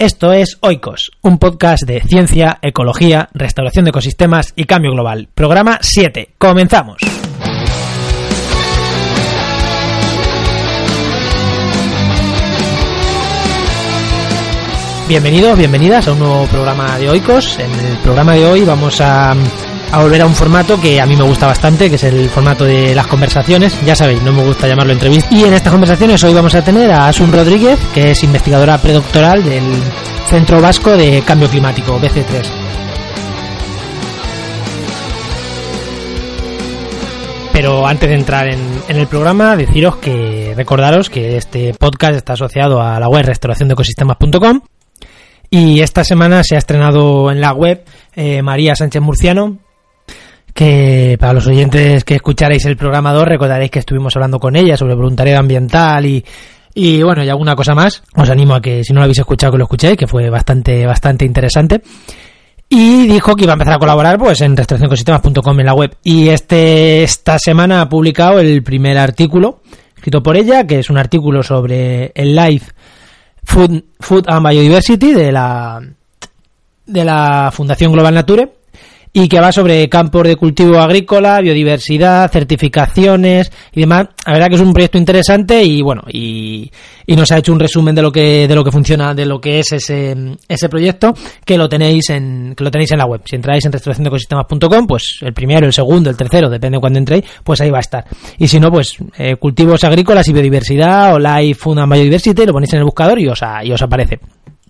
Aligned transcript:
Esto 0.00 0.32
es 0.32 0.56
Oikos, 0.62 1.10
un 1.20 1.36
podcast 1.36 1.82
de 1.82 2.00
ciencia, 2.00 2.58
ecología, 2.62 3.28
restauración 3.34 3.84
de 3.84 3.90
ecosistemas 3.90 4.54
y 4.56 4.64
cambio 4.64 4.92
global. 4.92 5.28
Programa 5.34 5.78
7. 5.82 6.36
Comenzamos. 6.38 7.02
Bienvenidos, 15.06 15.58
bienvenidas 15.58 16.08
a 16.08 16.12
un 16.12 16.20
nuevo 16.20 16.46
programa 16.46 16.98
de 16.98 17.10
Oikos. 17.10 17.58
En 17.58 17.70
el 17.70 17.98
programa 17.98 18.32
de 18.32 18.46
hoy 18.46 18.64
vamos 18.64 19.02
a, 19.02 19.34
a 19.92 20.00
volver 20.00 20.22
a 20.22 20.26
un 20.26 20.34
formato 20.34 20.80
que 20.80 21.00
a 21.00 21.06
mí 21.06 21.16
me 21.16 21.24
gusta 21.24 21.46
bastante, 21.46 21.88
que 21.88 21.96
es 21.96 22.04
el 22.04 22.28
formato 22.28 22.64
de 22.64 22.94
las 22.94 23.06
conversaciones. 23.06 23.76
Ya 23.84 23.96
sabéis, 23.96 24.22
no 24.22 24.32
me 24.32 24.44
gusta 24.44 24.68
llamarlo 24.68 24.92
entrevista. 24.92 25.34
Y 25.34 25.44
en 25.44 25.54
estas 25.54 25.72
conversaciones 25.72 26.22
hoy 26.22 26.32
vamos 26.32 26.54
a 26.54 26.62
tener 26.62 26.90
a 26.90 27.08
Asun 27.08 27.32
Rodríguez, 27.32 27.78
que 27.92 28.12
es 28.12 28.22
investigadora 28.22 28.78
predoctoral 28.78 29.42
del 29.44 29.64
Centro 30.28 30.60
Vasco 30.60 30.96
de 30.96 31.22
Cambio 31.22 31.48
Climático, 31.48 31.98
BC3. 31.98 32.70
Pero 37.52 37.86
antes 37.86 38.08
de 38.08 38.14
entrar 38.14 38.48
en, 38.48 38.96
el 38.96 39.06
programa, 39.06 39.56
deciros 39.56 39.96
que 39.96 40.54
recordaros 40.56 41.10
que 41.10 41.36
este 41.36 41.74
podcast 41.74 42.14
está 42.14 42.32
asociado 42.34 42.80
a 42.80 42.98
la 42.98 43.08
web 43.08 43.26
restauraciondeecosistemas.com 43.26 44.60
y 45.50 45.80
esta 45.80 46.04
semana 46.04 46.42
se 46.44 46.54
ha 46.54 46.58
estrenado 46.58 47.30
en 47.30 47.40
la 47.40 47.52
web 47.52 47.84
eh, 48.14 48.40
María 48.40 48.76
Sánchez 48.76 49.02
Murciano, 49.02 49.58
para 51.18 51.32
los 51.32 51.46
oyentes 51.46 52.04
que 52.04 52.16
escucharéis 52.16 52.64
el 52.66 52.76
programa 52.76 53.12
2 53.12 53.24
recordaréis 53.24 53.70
que 53.70 53.78
estuvimos 53.78 54.14
hablando 54.16 54.38
con 54.38 54.56
ella 54.56 54.76
sobre 54.76 54.94
voluntariado 54.94 55.40
ambiental 55.40 56.04
y, 56.04 56.24
y 56.74 57.02
bueno, 57.02 57.24
y 57.24 57.28
alguna 57.28 57.56
cosa 57.56 57.74
más. 57.74 58.02
Os 58.14 58.28
animo 58.28 58.54
a 58.54 58.60
que 58.60 58.84
si 58.84 58.92
no 58.92 59.00
lo 59.00 59.04
habéis 59.04 59.18
escuchado 59.18 59.52
que 59.52 59.58
lo 59.58 59.64
escuchéis, 59.64 59.96
que 59.96 60.06
fue 60.06 60.28
bastante, 60.28 60.84
bastante 60.86 61.24
interesante. 61.24 61.82
Y 62.68 63.06
dijo 63.06 63.34
que 63.34 63.44
iba 63.44 63.52
a 63.52 63.54
empezar 63.54 63.74
a 63.74 63.78
colaborar 63.78 64.18
pues 64.18 64.40
en 64.42 64.56
restauracionecosistemas.com 64.56 65.60
en 65.60 65.66
la 65.66 65.74
web. 65.74 65.96
Y 66.04 66.28
este, 66.28 67.02
esta 67.02 67.38
semana 67.38 67.80
ha 67.80 67.88
publicado 67.88 68.38
el 68.38 68.62
primer 68.62 68.98
artículo 68.98 69.62
escrito 69.96 70.22
por 70.22 70.36
ella, 70.36 70.66
que 70.66 70.78
es 70.78 70.88
un 70.88 70.96
artículo 70.96 71.42
sobre 71.42 72.12
el 72.14 72.34
live 72.34 72.62
Food, 73.44 73.82
Food 73.98 74.24
and 74.28 74.48
Biodiversity 74.48 75.12
de 75.12 75.32
la, 75.32 75.80
de 76.86 77.04
la 77.04 77.50
Fundación 77.52 77.92
Global 77.92 78.14
Nature 78.14 78.59
y 79.12 79.28
que 79.28 79.40
va 79.40 79.50
sobre 79.50 79.88
campos 79.88 80.22
de 80.22 80.36
cultivo 80.36 80.78
agrícola, 80.78 81.40
biodiversidad, 81.40 82.30
certificaciones 82.30 83.50
y 83.72 83.80
demás. 83.80 84.08
La 84.26 84.34
verdad 84.34 84.48
que 84.48 84.54
es 84.54 84.60
un 84.60 84.72
proyecto 84.72 84.98
interesante 84.98 85.64
y 85.64 85.82
bueno, 85.82 86.02
y, 86.08 86.70
y, 87.06 87.16
nos 87.16 87.32
ha 87.32 87.38
hecho 87.38 87.52
un 87.52 87.58
resumen 87.58 87.94
de 87.94 88.02
lo 88.02 88.12
que 88.12 88.46
de 88.46 88.54
lo 88.54 88.62
que 88.62 88.70
funciona, 88.70 89.14
de 89.14 89.26
lo 89.26 89.40
que 89.40 89.58
es 89.58 89.72
ese, 89.72 90.14
ese 90.46 90.68
proyecto, 90.68 91.12
que 91.44 91.58
lo 91.58 91.68
tenéis 91.68 92.10
en 92.10 92.54
que 92.54 92.62
lo 92.62 92.70
tenéis 92.70 92.92
en 92.92 92.98
la 92.98 93.06
web. 93.06 93.22
Si 93.24 93.34
entráis 93.34 93.64
en 93.64 93.72
restauraciondeecosistemas.com, 93.72 94.86
pues 94.86 95.18
el 95.22 95.32
primero, 95.32 95.66
el 95.66 95.72
segundo, 95.72 96.08
el 96.10 96.16
tercero, 96.16 96.48
depende 96.48 96.76
de 96.76 96.80
cuándo 96.80 96.98
entréis, 96.98 97.24
pues 97.42 97.60
ahí 97.60 97.70
va 97.70 97.78
a 97.78 97.80
estar. 97.80 98.04
Y 98.38 98.46
si 98.46 98.60
no, 98.60 98.70
pues 98.70 98.96
eh, 99.18 99.36
cultivos 99.36 99.82
agrícolas 99.82 100.28
y 100.28 100.32
biodiversidad 100.32 101.14
o 101.14 101.18
Life 101.18 101.68
and 101.68 101.92
Biodiversity, 101.92 102.46
lo 102.46 102.52
ponéis 102.52 102.72
en 102.74 102.78
el 102.78 102.84
buscador 102.84 103.18
y 103.18 103.26
os, 103.26 103.40
y 103.64 103.72
os 103.72 103.82
aparece 103.82 104.20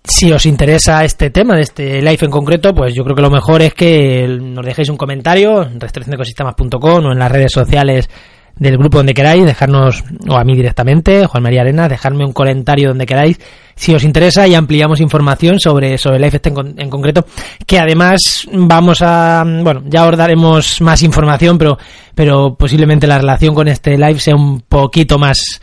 si 0.03 0.31
os 0.31 0.45
interesa 0.45 1.03
este 1.03 1.29
tema, 1.29 1.55
de 1.55 1.61
este 1.61 2.01
live 2.01 2.19
en 2.21 2.31
concreto, 2.31 2.73
pues 2.73 2.93
yo 2.93 3.03
creo 3.03 3.15
que 3.15 3.21
lo 3.21 3.29
mejor 3.29 3.61
es 3.61 3.73
que 3.73 4.27
nos 4.27 4.65
dejéis 4.65 4.89
un 4.89 4.97
comentario 4.97 5.63
en 5.63 5.79
restriccionecosistemas.com 5.79 7.05
o 7.05 7.11
en 7.11 7.19
las 7.19 7.31
redes 7.31 7.51
sociales 7.51 8.09
del 8.55 8.77
grupo 8.77 8.97
donde 8.97 9.13
queráis, 9.13 9.45
dejarnos, 9.45 10.03
o 10.27 10.35
a 10.35 10.43
mí 10.43 10.55
directamente, 10.55 11.25
Juan 11.25 11.43
María 11.43 11.61
Arena, 11.61 11.87
dejarme 11.87 12.25
un 12.25 12.33
comentario 12.33 12.89
donde 12.89 13.05
queráis, 13.05 13.39
si 13.75 13.93
os 13.93 14.03
interesa 14.03 14.47
y 14.47 14.53
ampliamos 14.53 14.99
información 14.99 15.59
sobre, 15.59 15.97
sobre 15.97 16.17
el 16.17 16.21
live 16.21 16.35
este 16.35 16.49
en, 16.49 16.79
en 16.79 16.89
concreto, 16.89 17.25
que 17.65 17.79
además 17.79 18.19
vamos 18.51 19.01
a, 19.01 19.43
bueno, 19.45 19.83
ya 19.87 20.05
os 20.05 20.17
daremos 20.17 20.81
más 20.81 21.01
información, 21.01 21.57
pero, 21.57 21.77
pero 22.13 22.55
posiblemente 22.55 23.07
la 23.07 23.17
relación 23.17 23.55
con 23.55 23.67
este 23.67 23.97
live 23.97 24.19
sea 24.19 24.35
un 24.35 24.61
poquito 24.61 25.17
más, 25.17 25.59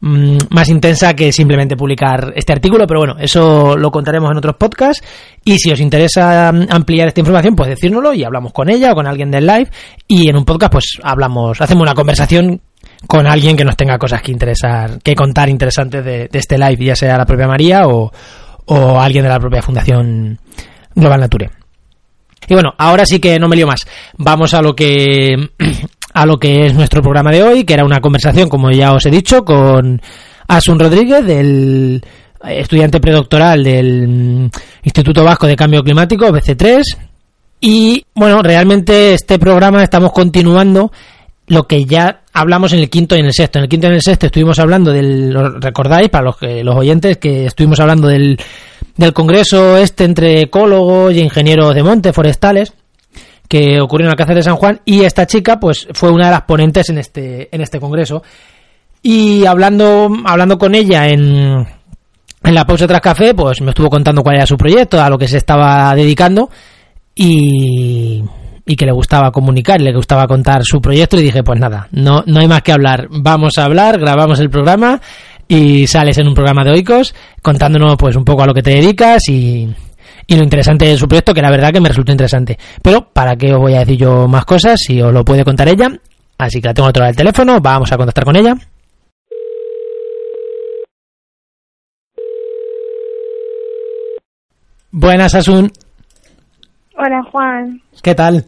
más 0.00 0.68
intensa 0.68 1.14
que 1.14 1.32
simplemente 1.32 1.76
publicar 1.76 2.32
este 2.36 2.52
artículo, 2.52 2.86
pero 2.86 3.00
bueno, 3.00 3.16
eso 3.18 3.76
lo 3.76 3.90
contaremos 3.90 4.30
en 4.30 4.36
otros 4.36 4.56
podcasts 4.56 5.02
y 5.44 5.58
si 5.58 5.70
os 5.70 5.80
interesa 5.80 6.48
ampliar 6.48 7.08
esta 7.08 7.20
información, 7.20 7.56
pues 7.56 7.70
decírnoslo 7.70 8.12
y 8.12 8.24
hablamos 8.24 8.52
con 8.52 8.68
ella 8.70 8.92
o 8.92 8.94
con 8.94 9.06
alguien 9.06 9.30
del 9.30 9.46
live 9.46 9.70
y 10.06 10.28
en 10.28 10.36
un 10.36 10.44
podcast 10.44 10.72
pues 10.72 10.98
hablamos, 11.02 11.60
hacemos 11.60 11.82
una 11.82 11.94
conversación 11.94 12.60
con 13.06 13.26
alguien 13.26 13.56
que 13.56 13.64
nos 13.64 13.76
tenga 13.76 13.98
cosas 13.98 14.22
que 14.22 14.32
interesar, 14.32 14.98
que 15.02 15.14
contar 15.14 15.48
interesantes 15.48 16.04
de, 16.04 16.28
de 16.28 16.38
este 16.38 16.58
live, 16.58 16.84
ya 16.84 16.96
sea 16.96 17.16
la 17.16 17.26
propia 17.26 17.46
María 17.46 17.86
o, 17.86 18.12
o 18.66 19.00
alguien 19.00 19.24
de 19.24 19.30
la 19.30 19.40
propia 19.40 19.62
Fundación 19.62 20.38
Global 20.94 21.20
Nature. 21.20 21.50
Y 22.48 22.54
bueno, 22.54 22.74
ahora 22.78 23.04
sí 23.04 23.18
que 23.18 23.38
no 23.38 23.48
me 23.48 23.56
lío 23.56 23.66
más. 23.66 23.80
Vamos 24.18 24.54
a 24.54 24.62
lo 24.62 24.74
que 24.74 25.34
a 26.16 26.24
lo 26.24 26.38
que 26.38 26.64
es 26.64 26.74
nuestro 26.74 27.02
programa 27.02 27.30
de 27.30 27.42
hoy, 27.42 27.64
que 27.64 27.74
era 27.74 27.84
una 27.84 28.00
conversación, 28.00 28.48
como 28.48 28.70
ya 28.70 28.94
os 28.94 29.04
he 29.04 29.10
dicho, 29.10 29.44
con 29.44 30.00
Asun 30.48 30.78
Rodríguez, 30.78 31.26
del 31.26 32.02
estudiante 32.42 33.00
predoctoral 33.00 33.62
del 33.62 34.50
Instituto 34.82 35.22
Vasco 35.22 35.46
de 35.46 35.56
Cambio 35.56 35.84
Climático, 35.84 36.24
BC3. 36.28 36.82
Y 37.60 38.02
bueno, 38.14 38.40
realmente 38.40 39.12
este 39.12 39.38
programa 39.38 39.82
estamos 39.82 40.10
continuando 40.10 40.90
lo 41.48 41.66
que 41.66 41.84
ya 41.84 42.22
hablamos 42.32 42.72
en 42.72 42.78
el 42.78 42.88
quinto 42.88 43.14
y 43.14 43.18
en 43.18 43.26
el 43.26 43.34
sexto. 43.34 43.58
En 43.58 43.64
el 43.64 43.68
quinto 43.68 43.86
y 43.86 43.90
en 43.90 43.96
el 43.96 44.02
sexto 44.02 44.24
estuvimos 44.24 44.58
hablando 44.58 44.92
del, 44.92 45.34
¿lo 45.34 45.60
recordáis 45.60 46.08
para 46.08 46.24
los, 46.24 46.38
que, 46.38 46.64
los 46.64 46.76
oyentes 46.76 47.18
que 47.18 47.44
estuvimos 47.44 47.78
hablando 47.78 48.08
del, 48.08 48.38
del 48.96 49.12
congreso 49.12 49.76
este 49.76 50.04
entre 50.04 50.40
ecólogos 50.40 51.12
y 51.12 51.20
ingenieros 51.20 51.74
de 51.74 51.82
monte 51.82 52.14
forestales 52.14 52.72
que 53.48 53.80
ocurrió 53.80 54.06
en 54.06 54.10
Alcázar 54.10 54.36
de 54.36 54.42
San 54.42 54.56
Juan 54.56 54.80
y 54.84 55.02
esta 55.04 55.26
chica 55.26 55.58
pues 55.58 55.86
fue 55.92 56.10
una 56.10 56.26
de 56.26 56.32
las 56.32 56.42
ponentes 56.42 56.88
en 56.90 56.98
este 56.98 57.54
en 57.54 57.60
este 57.60 57.80
congreso. 57.80 58.22
Y 59.02 59.44
hablando 59.46 60.10
hablando 60.24 60.58
con 60.58 60.74
ella 60.74 61.08
en 61.08 61.66
en 62.42 62.54
la 62.54 62.64
pausa 62.64 62.86
tras 62.86 63.00
café 63.00 63.34
pues 63.34 63.60
me 63.60 63.70
estuvo 63.70 63.88
contando 63.88 64.22
cuál 64.22 64.36
era 64.36 64.46
su 64.46 64.56
proyecto 64.56 65.00
a 65.00 65.10
lo 65.10 65.18
que 65.18 65.28
se 65.28 65.38
estaba 65.38 65.94
dedicando 65.94 66.50
y 67.14 68.22
y 68.68 68.74
que 68.74 68.84
le 68.84 68.92
gustaba 68.92 69.30
comunicar, 69.30 69.80
le 69.80 69.94
gustaba 69.94 70.26
contar 70.26 70.64
su 70.64 70.80
proyecto 70.80 71.16
y 71.16 71.22
dije, 71.22 71.44
pues 71.44 71.60
nada, 71.60 71.86
no, 71.92 72.24
no 72.26 72.40
hay 72.40 72.48
más 72.48 72.62
que 72.62 72.72
hablar, 72.72 73.06
vamos 73.10 73.52
a 73.58 73.64
hablar, 73.64 74.00
grabamos 74.00 74.40
el 74.40 74.50
programa 74.50 75.00
y 75.46 75.86
sales 75.86 76.18
en 76.18 76.26
un 76.26 76.34
programa 76.34 76.64
de 76.64 76.72
Oikos 76.72 77.14
contándonos 77.42 77.96
pues 77.96 78.16
un 78.16 78.24
poco 78.24 78.42
a 78.42 78.46
lo 78.46 78.54
que 78.54 78.62
te 78.62 78.70
dedicas 78.70 79.22
y, 79.28 79.68
y 80.26 80.36
lo 80.36 80.42
interesante 80.42 80.86
de 80.86 80.96
su 80.96 81.06
proyecto, 81.06 81.32
que 81.32 81.42
la 81.42 81.50
verdad 81.50 81.72
que 81.72 81.80
me 81.80 81.88
resultó 81.88 82.12
interesante. 82.12 82.58
Pero, 82.82 83.08
¿para 83.12 83.36
qué 83.36 83.52
os 83.52 83.60
voy 83.60 83.74
a 83.74 83.80
decir 83.80 83.98
yo 83.98 84.26
más 84.26 84.44
cosas 84.44 84.80
si 84.80 85.00
os 85.00 85.12
lo 85.12 85.24
puede 85.24 85.44
contar 85.44 85.68
ella? 85.68 85.88
Así 86.38 86.60
que 86.60 86.68
la 86.68 86.74
tengo 86.74 86.88
otra 86.88 87.06
del 87.06 87.16
teléfono, 87.16 87.60
vamos 87.60 87.92
a 87.92 87.96
contactar 87.96 88.24
con 88.24 88.36
ella. 88.36 88.54
Buenas, 94.90 95.34
Asun. 95.34 95.70
Hola, 96.96 97.22
Juan. 97.30 97.82
¿Qué 98.02 98.14
tal? 98.14 98.46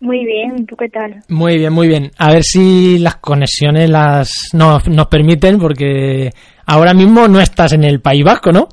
Muy 0.00 0.24
bien, 0.24 0.66
¿tú 0.66 0.76
qué 0.76 0.88
tal? 0.88 1.22
Muy 1.28 1.58
bien, 1.58 1.72
muy 1.72 1.88
bien. 1.88 2.10
A 2.18 2.32
ver 2.32 2.42
si 2.42 2.98
las 2.98 3.16
conexiones 3.16 3.88
las 3.88 4.48
nos, 4.52 4.88
nos 4.88 5.06
permiten, 5.06 5.58
porque 5.58 6.30
ahora 6.66 6.92
mismo 6.92 7.28
no 7.28 7.40
estás 7.40 7.72
en 7.72 7.84
el 7.84 8.00
País 8.00 8.24
Vasco, 8.24 8.52
¿no? 8.52 8.68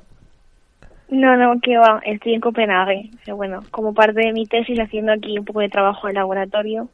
No, 1.11 1.35
no, 1.35 1.59
que 1.61 1.77
va, 1.77 2.01
estoy 2.05 2.35
en 2.35 2.41
Copenhague. 2.41 3.09
Pero 3.25 3.37
bueno, 3.37 3.61
como 3.71 3.93
parte 3.93 4.21
de 4.21 4.33
mi 4.33 4.45
tesis 4.45 4.79
haciendo 4.79 5.13
aquí 5.13 5.37
un 5.37 5.45
poco 5.45 5.61
de 5.61 5.69
trabajo 5.69 6.07
de 6.07 6.13
laboratorio. 6.13 6.89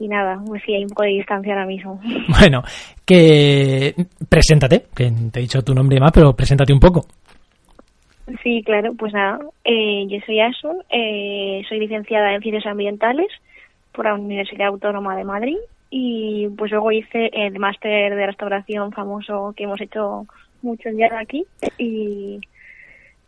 Y 0.00 0.08
nada, 0.08 0.40
pues 0.46 0.62
sí, 0.64 0.74
hay 0.74 0.82
un 0.82 0.90
poco 0.90 1.02
de 1.02 1.10
distancia 1.10 1.52
ahora 1.52 1.66
mismo. 1.66 2.00
Bueno, 2.40 2.62
que 3.04 3.94
preséntate, 4.28 4.84
que 4.94 5.10
te 5.32 5.38
he 5.40 5.42
dicho 5.42 5.62
tu 5.62 5.74
nombre 5.74 5.96
y 5.96 6.00
más, 6.00 6.12
pero 6.12 6.34
preséntate 6.34 6.72
un 6.72 6.80
poco. 6.80 7.06
Sí, 8.42 8.62
claro, 8.64 8.92
pues 8.94 9.12
nada, 9.14 9.38
eh, 9.64 10.06
yo 10.06 10.18
soy 10.26 10.40
Asun, 10.40 10.82
eh, 10.90 11.62
soy 11.66 11.80
licenciada 11.80 12.34
en 12.34 12.42
Ciencias 12.42 12.66
Ambientales 12.66 13.28
por 13.92 14.04
la 14.04 14.14
Universidad 14.14 14.68
Autónoma 14.68 15.16
de 15.16 15.24
Madrid 15.24 15.56
y 15.90 16.46
pues 16.58 16.70
luego 16.70 16.92
hice 16.92 17.30
el 17.32 17.58
máster 17.58 18.14
de 18.14 18.26
restauración 18.26 18.92
famoso 18.92 19.54
que 19.56 19.64
hemos 19.64 19.80
hecho 19.80 20.26
muchos 20.60 20.94
días 20.94 21.12
aquí 21.12 21.46
y 21.78 22.38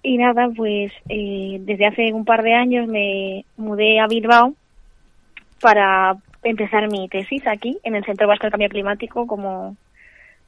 y 0.02 0.16
nada, 0.16 0.48
pues 0.54 0.92
eh, 1.08 1.58
desde 1.60 1.86
hace 1.86 2.12
un 2.12 2.24
par 2.24 2.42
de 2.42 2.54
años 2.54 2.88
me 2.88 3.44
mudé 3.56 4.00
a 4.00 4.06
Bilbao 4.06 4.54
para 5.60 6.14
empezar 6.42 6.90
mi 6.90 7.08
tesis 7.08 7.46
aquí, 7.46 7.78
en 7.82 7.94
el 7.94 8.04
Centro 8.04 8.26
Vasco 8.26 8.46
de 8.46 8.50
Cambio 8.50 8.68
Climático, 8.68 9.26
como 9.26 9.76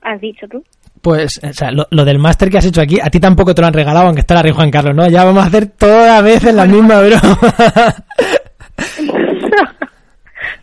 has 0.00 0.20
dicho 0.20 0.48
tú. 0.48 0.64
Pues, 1.02 1.40
o 1.42 1.52
sea, 1.52 1.70
lo, 1.70 1.86
lo 1.90 2.04
del 2.04 2.18
máster 2.18 2.48
que 2.48 2.58
has 2.58 2.66
hecho 2.66 2.80
aquí, 2.80 2.98
a 3.00 3.10
ti 3.10 3.20
tampoco 3.20 3.54
te 3.54 3.60
lo 3.60 3.68
han 3.68 3.74
regalado, 3.74 4.06
aunque 4.06 4.20
está 4.20 4.34
la 4.34 4.42
Rey 4.42 4.52
Juan 4.52 4.70
Carlos, 4.70 4.94
¿no? 4.94 5.08
Ya 5.08 5.24
vamos 5.24 5.42
a 5.42 5.48
hacer 5.48 5.66
toda 5.66 6.22
vez 6.22 6.44
en 6.44 6.56
la 6.56 6.66
misma 6.66 7.00
broma. 7.00 7.38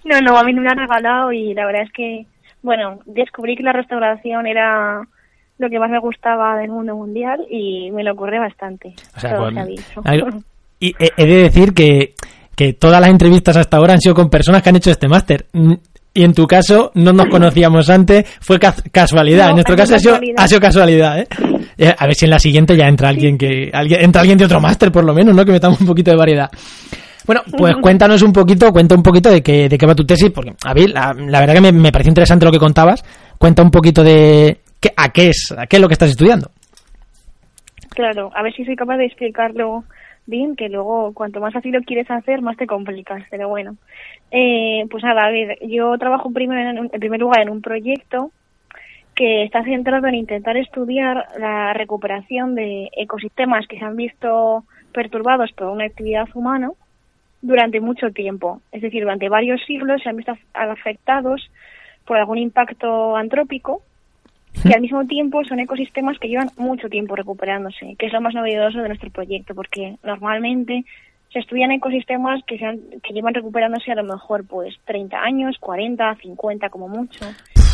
no, 0.06 0.22
no, 0.22 0.38
a 0.38 0.44
mí 0.44 0.54
no 0.54 0.62
me 0.62 0.66
lo 0.66 0.72
han 0.72 0.88
regalado 0.88 1.32
y 1.32 1.54
la 1.54 1.66
verdad 1.66 1.84
es 1.84 1.92
que, 1.92 2.26
bueno, 2.64 3.00
descubrí 3.06 3.56
que 3.56 3.64
la 3.64 3.74
restauración 3.74 4.48
era 4.48 5.02
lo 5.60 5.70
que 5.70 5.78
más 5.78 5.92
me 5.92 6.00
gustaba 6.00 6.58
del 6.58 6.70
mundo 6.70 6.96
mundial 6.96 7.46
y 7.50 7.92
me 7.92 8.04
lo 8.04 8.14
ocurre 8.14 8.40
bastante. 8.40 8.96
O 9.16 9.20
sea, 9.20 9.36
con, 9.36 9.56
y 10.80 10.96
he 10.98 11.26
de 11.26 11.44
decir 11.44 11.74
que, 11.74 12.16
que 12.56 12.74
todas 12.74 13.02
las 13.02 13.10
entrevistas 13.10 13.58
hasta 13.58 13.78
ahora 13.78 13.94
han 13.94 14.00
sido 14.00 14.16
con 14.16 14.30
personas 14.30 14.64
que 14.64 14.70
han 14.70 14.78
hecho 14.78 14.90
este 14.90 15.10
máster. 15.10 15.48
Y 16.14 16.24
en 16.24 16.34
tu 16.34 16.48
caso 16.48 16.92
no 16.96 17.12
nos 17.12 17.28
conocíamos 17.28 17.90
antes, 17.90 18.26
fue 18.40 18.58
casualidad. 18.60 19.50
en 19.50 19.56
nuestro 19.56 19.76
caso 19.76 19.96
ha 19.96 20.00
sido, 20.00 20.20
ha 20.38 20.48
sido, 20.48 20.62
casualidad, 20.62 21.20
¿eh? 21.20 21.28
¿eh? 21.78 21.94
A 21.96 22.06
ver 22.06 22.16
si 22.16 22.26
en 22.26 22.32
la 22.32 22.40
siguiente 22.40 22.76
ya 22.76 22.88
entra 22.88 23.10
alguien 23.10 23.38
que 23.38 23.70
alguien, 23.72 24.02
entra 24.02 24.22
alguien 24.22 24.38
de 24.38 24.46
otro 24.46 24.62
máster 24.62 24.92
por 24.92 25.04
lo 25.04 25.14
menos, 25.14 25.36
¿no? 25.36 25.44
Que 25.44 25.52
metamos 25.52 25.80
un 25.82 25.88
poquito 25.88 26.12
de 26.12 26.18
variedad. 26.18 26.50
Bueno, 27.26 27.42
pues 27.58 27.76
cuéntanos 27.82 28.22
un 28.22 28.32
poquito, 28.32 28.72
cuenta 28.72 28.96
un 28.96 29.04
poquito 29.04 29.30
de 29.30 29.44
qué, 29.44 29.68
de 29.68 29.78
qué 29.78 29.86
va 29.86 29.94
tu 29.94 30.06
tesis, 30.06 30.32
porque 30.32 30.54
a 30.64 30.74
ver, 30.74 30.90
la, 30.90 31.14
verdad 31.14 31.54
que 31.54 31.62
me, 31.62 31.72
me 31.74 31.92
pareció 31.92 32.10
interesante 32.10 32.46
lo 32.46 32.52
que 32.52 32.60
contabas. 32.60 33.04
Cuenta 33.38 33.62
un 33.62 33.72
poquito 33.72 34.04
de 34.04 34.58
a 34.96 35.10
qué 35.10 35.30
es, 35.30 35.54
a 35.58 35.68
qué 35.68 35.78
es 35.78 35.82
lo 35.82 35.88
que 35.88 35.94
estás 35.94 36.10
estudiando. 36.10 36.50
Claro, 37.90 38.32
a 38.34 38.44
ver 38.44 38.54
si 38.54 38.66
soy 38.66 38.76
capaz 38.76 38.98
de 38.98 39.06
explicarlo 39.06 39.84
bien, 40.26 40.56
que 40.56 40.70
luego 40.70 41.14
cuanto 41.14 41.40
más 41.42 41.56
así 41.56 41.72
lo 41.72 41.82
quieres 41.82 42.10
hacer, 42.10 42.42
más 42.42 42.56
te 42.56 42.68
complicas, 42.68 43.24
pero 43.30 43.50
bueno. 43.50 43.76
Eh, 44.32 44.86
pues 44.90 45.04
nada, 45.04 45.26
a 45.26 45.32
ver, 45.32 45.58
yo 45.68 45.98
trabajo 45.98 46.32
primero 46.32 46.70
en, 46.70 46.78
en 46.78 47.00
primer 47.00 47.20
lugar 47.20 47.42
en 47.42 47.50
un 47.50 47.62
proyecto 47.62 48.32
que 49.16 49.44
está 49.44 49.64
centrado 49.64 50.08
en 50.08 50.16
intentar 50.16 50.56
estudiar 50.56 51.28
la 51.38 51.74
recuperación 51.74 52.56
de 52.56 52.90
ecosistemas 52.96 53.68
que 53.68 53.78
se 53.78 53.84
han 53.84 53.98
visto 53.98 54.64
perturbados 54.94 55.52
por 55.52 55.68
una 55.68 55.86
actividad 55.86 56.28
humana 56.34 56.72
durante 57.42 57.82
mucho 57.82 58.12
tiempo. 58.12 58.62
Es 58.72 58.82
decir, 58.82 59.02
durante 59.02 59.28
varios 59.28 59.62
siglos 59.66 60.02
se 60.02 60.10
han 60.10 60.16
visto 60.16 60.38
afectados 60.54 61.52
por 62.06 62.18
algún 62.18 62.38
impacto 62.38 63.16
antrópico 63.16 63.82
que 64.54 64.74
al 64.74 64.82
mismo 64.82 65.06
tiempo 65.06 65.44
son 65.46 65.60
ecosistemas 65.60 66.18
que 66.20 66.28
llevan 66.28 66.50
mucho 66.58 66.90
tiempo 66.90 67.16
recuperándose, 67.16 67.96
que 67.98 68.08
es 68.08 68.14
lo 68.14 68.22
más 68.22 68.34
novedoso 68.34 68.80
de 68.80 68.88
nuestro 68.88 69.10
proyecto, 69.10 69.56
porque 69.56 69.96
normalmente 70.04 70.84
se 71.32 71.40
estudian 71.40 71.72
ecosistemas 71.72 72.42
que, 72.48 72.58
sean, 72.58 72.80
que 73.04 73.14
llevan 73.14 73.34
recuperándose 73.34 73.92
a 73.92 73.96
lo 73.96 74.04
mejor 74.04 74.46
pues 74.48 74.76
30 74.86 75.18
años, 75.18 75.56
40, 75.60 76.16
50 76.22 76.70
como 76.70 76.88
mucho. 76.88 77.26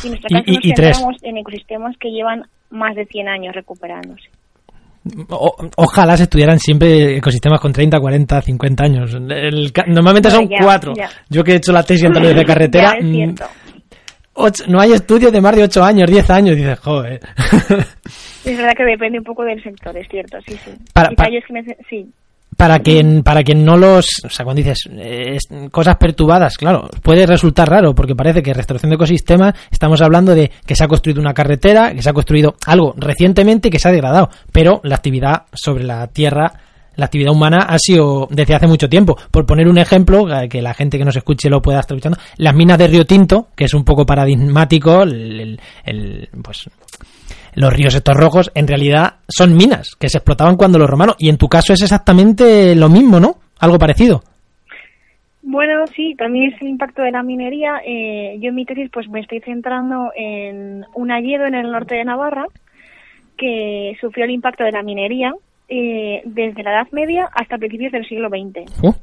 Y 0.03 0.07
en 0.07 0.11
nuestro 0.11 0.29
caso 0.29 0.51
nos 0.51 0.61
centramos 0.61 1.15
en 1.23 1.37
ecosistemas 1.37 1.97
que 1.97 2.09
llevan 2.09 2.43
más 2.69 2.95
de 2.95 3.05
100 3.05 3.29
años 3.29 3.55
recuperándose. 3.55 4.29
ojalá 5.77 6.17
se 6.17 6.23
estudiaran 6.23 6.59
siempre 6.59 7.17
ecosistemas 7.17 7.61
con 7.61 7.71
30, 7.71 7.97
40, 7.97 8.41
50 8.41 8.83
años. 8.83 9.15
normalmente 9.87 10.29
son 10.29 10.49
cuatro. 10.61 10.93
Yo 11.29 11.43
que 11.43 11.53
he 11.53 11.55
hecho 11.55 11.71
la 11.71 11.83
tesis 11.83 12.03
en 12.03 12.13
de 12.13 12.45
carretera, 12.45 12.97
no 14.67 14.79
hay 14.79 14.93
estudios 14.93 15.31
de 15.31 15.41
más 15.41 15.55
de 15.55 15.63
8 15.63 15.83
años, 15.83 16.09
10 16.09 16.29
años. 16.29 16.55
Dices, 16.55 16.79
joder. 16.79 17.19
Es 18.45 18.57
verdad 18.57 18.73
que 18.77 18.83
depende 18.83 19.17
un 19.17 19.23
poco 19.23 19.43
del 19.43 19.61
sector, 19.63 19.97
es 19.97 20.07
cierto, 20.07 20.37
sí, 20.45 20.55
sí. 20.63 20.71
Para, 20.93 21.09
para, 22.57 22.79
quien, 22.79 23.23
para 23.23 23.43
quien 23.43 23.65
no 23.65 23.75
los. 23.75 24.05
O 24.23 24.29
sea, 24.29 24.45
cuando 24.45 24.61
dices 24.61 24.87
cosas 25.71 25.97
perturbadas, 25.97 26.57
claro, 26.57 26.87
puede 27.01 27.25
resultar 27.25 27.69
raro, 27.69 27.95
porque 27.95 28.15
parece 28.15 28.43
que 28.43 28.53
restauración 28.53 28.91
de 28.91 28.95
ecosistemas 28.95 29.55
estamos 29.71 30.01
hablando 30.01 30.35
de 30.35 30.51
que 30.65 30.75
se 30.75 30.83
ha 30.83 30.87
construido 30.87 31.21
una 31.21 31.33
carretera, 31.33 31.93
que 31.93 32.01
se 32.01 32.09
ha 32.09 32.13
construido 32.13 32.55
algo 32.67 32.93
recientemente 32.97 33.69
y 33.69 33.71
que 33.71 33.79
se 33.79 33.87
ha 33.87 33.91
degradado, 33.91 34.29
pero 34.51 34.79
la 34.83 34.95
actividad 34.95 35.45
sobre 35.53 35.83
la 35.83 36.07
tierra 36.07 36.64
la 36.95 37.05
actividad 37.05 37.31
humana 37.31 37.65
ha 37.67 37.77
sido 37.79 38.27
desde 38.29 38.55
hace 38.55 38.67
mucho 38.67 38.89
tiempo. 38.89 39.17
Por 39.31 39.45
poner 39.45 39.67
un 39.67 39.77
ejemplo, 39.77 40.25
que 40.49 40.61
la 40.61 40.73
gente 40.73 40.97
que 40.97 41.05
nos 41.05 41.15
escuche 41.15 41.49
lo 41.49 41.61
pueda 41.61 41.79
estar 41.79 41.95
escuchando, 41.95 42.19
las 42.37 42.55
minas 42.55 42.77
de 42.77 42.87
Río 42.87 43.05
Tinto, 43.05 43.49
que 43.55 43.65
es 43.65 43.73
un 43.73 43.83
poco 43.83 44.05
paradigmático, 44.05 45.03
el, 45.03 45.59
pues 46.43 46.69
los 47.55 47.73
ríos 47.73 47.95
estos 47.95 48.15
rojos, 48.15 48.51
en 48.53 48.67
realidad 48.67 49.15
son 49.27 49.55
minas 49.55 49.95
que 49.95 50.09
se 50.09 50.17
explotaban 50.17 50.57
cuando 50.57 50.77
los 50.77 50.89
romanos. 50.89 51.15
Y 51.19 51.29
en 51.29 51.37
tu 51.37 51.47
caso 51.47 51.73
es 51.73 51.81
exactamente 51.81 52.75
lo 52.75 52.89
mismo, 52.89 53.19
¿no? 53.19 53.35
Algo 53.59 53.79
parecido. 53.79 54.21
Bueno, 55.41 55.85
sí, 55.95 56.15
también 56.17 56.51
es 56.51 56.61
el 56.61 56.67
impacto 56.67 57.01
de 57.01 57.11
la 57.11 57.23
minería. 57.23 57.79
Eh, 57.85 58.37
yo 58.39 58.49
en 58.49 58.55
mi 58.55 58.65
tesis 58.65 58.89
pues 58.91 59.07
me 59.07 59.21
estoy 59.21 59.39
centrando 59.41 60.11
en 60.15 60.83
un 60.95 61.11
alledo 61.11 61.45
en 61.45 61.55
el 61.55 61.71
norte 61.71 61.95
de 61.95 62.03
Navarra 62.03 62.45
que 63.37 63.95
sufrió 64.01 64.25
el 64.25 64.31
impacto 64.31 64.63
de 64.63 64.71
la 64.71 64.81
minería 64.81 65.33
eh, 65.67 66.21
desde 66.25 66.63
la 66.63 66.71
Edad 66.71 66.87
Media 66.91 67.29
hasta 67.33 67.57
principios 67.57 67.91
del 67.91 68.07
siglo 68.07 68.29
XX. 68.29 68.95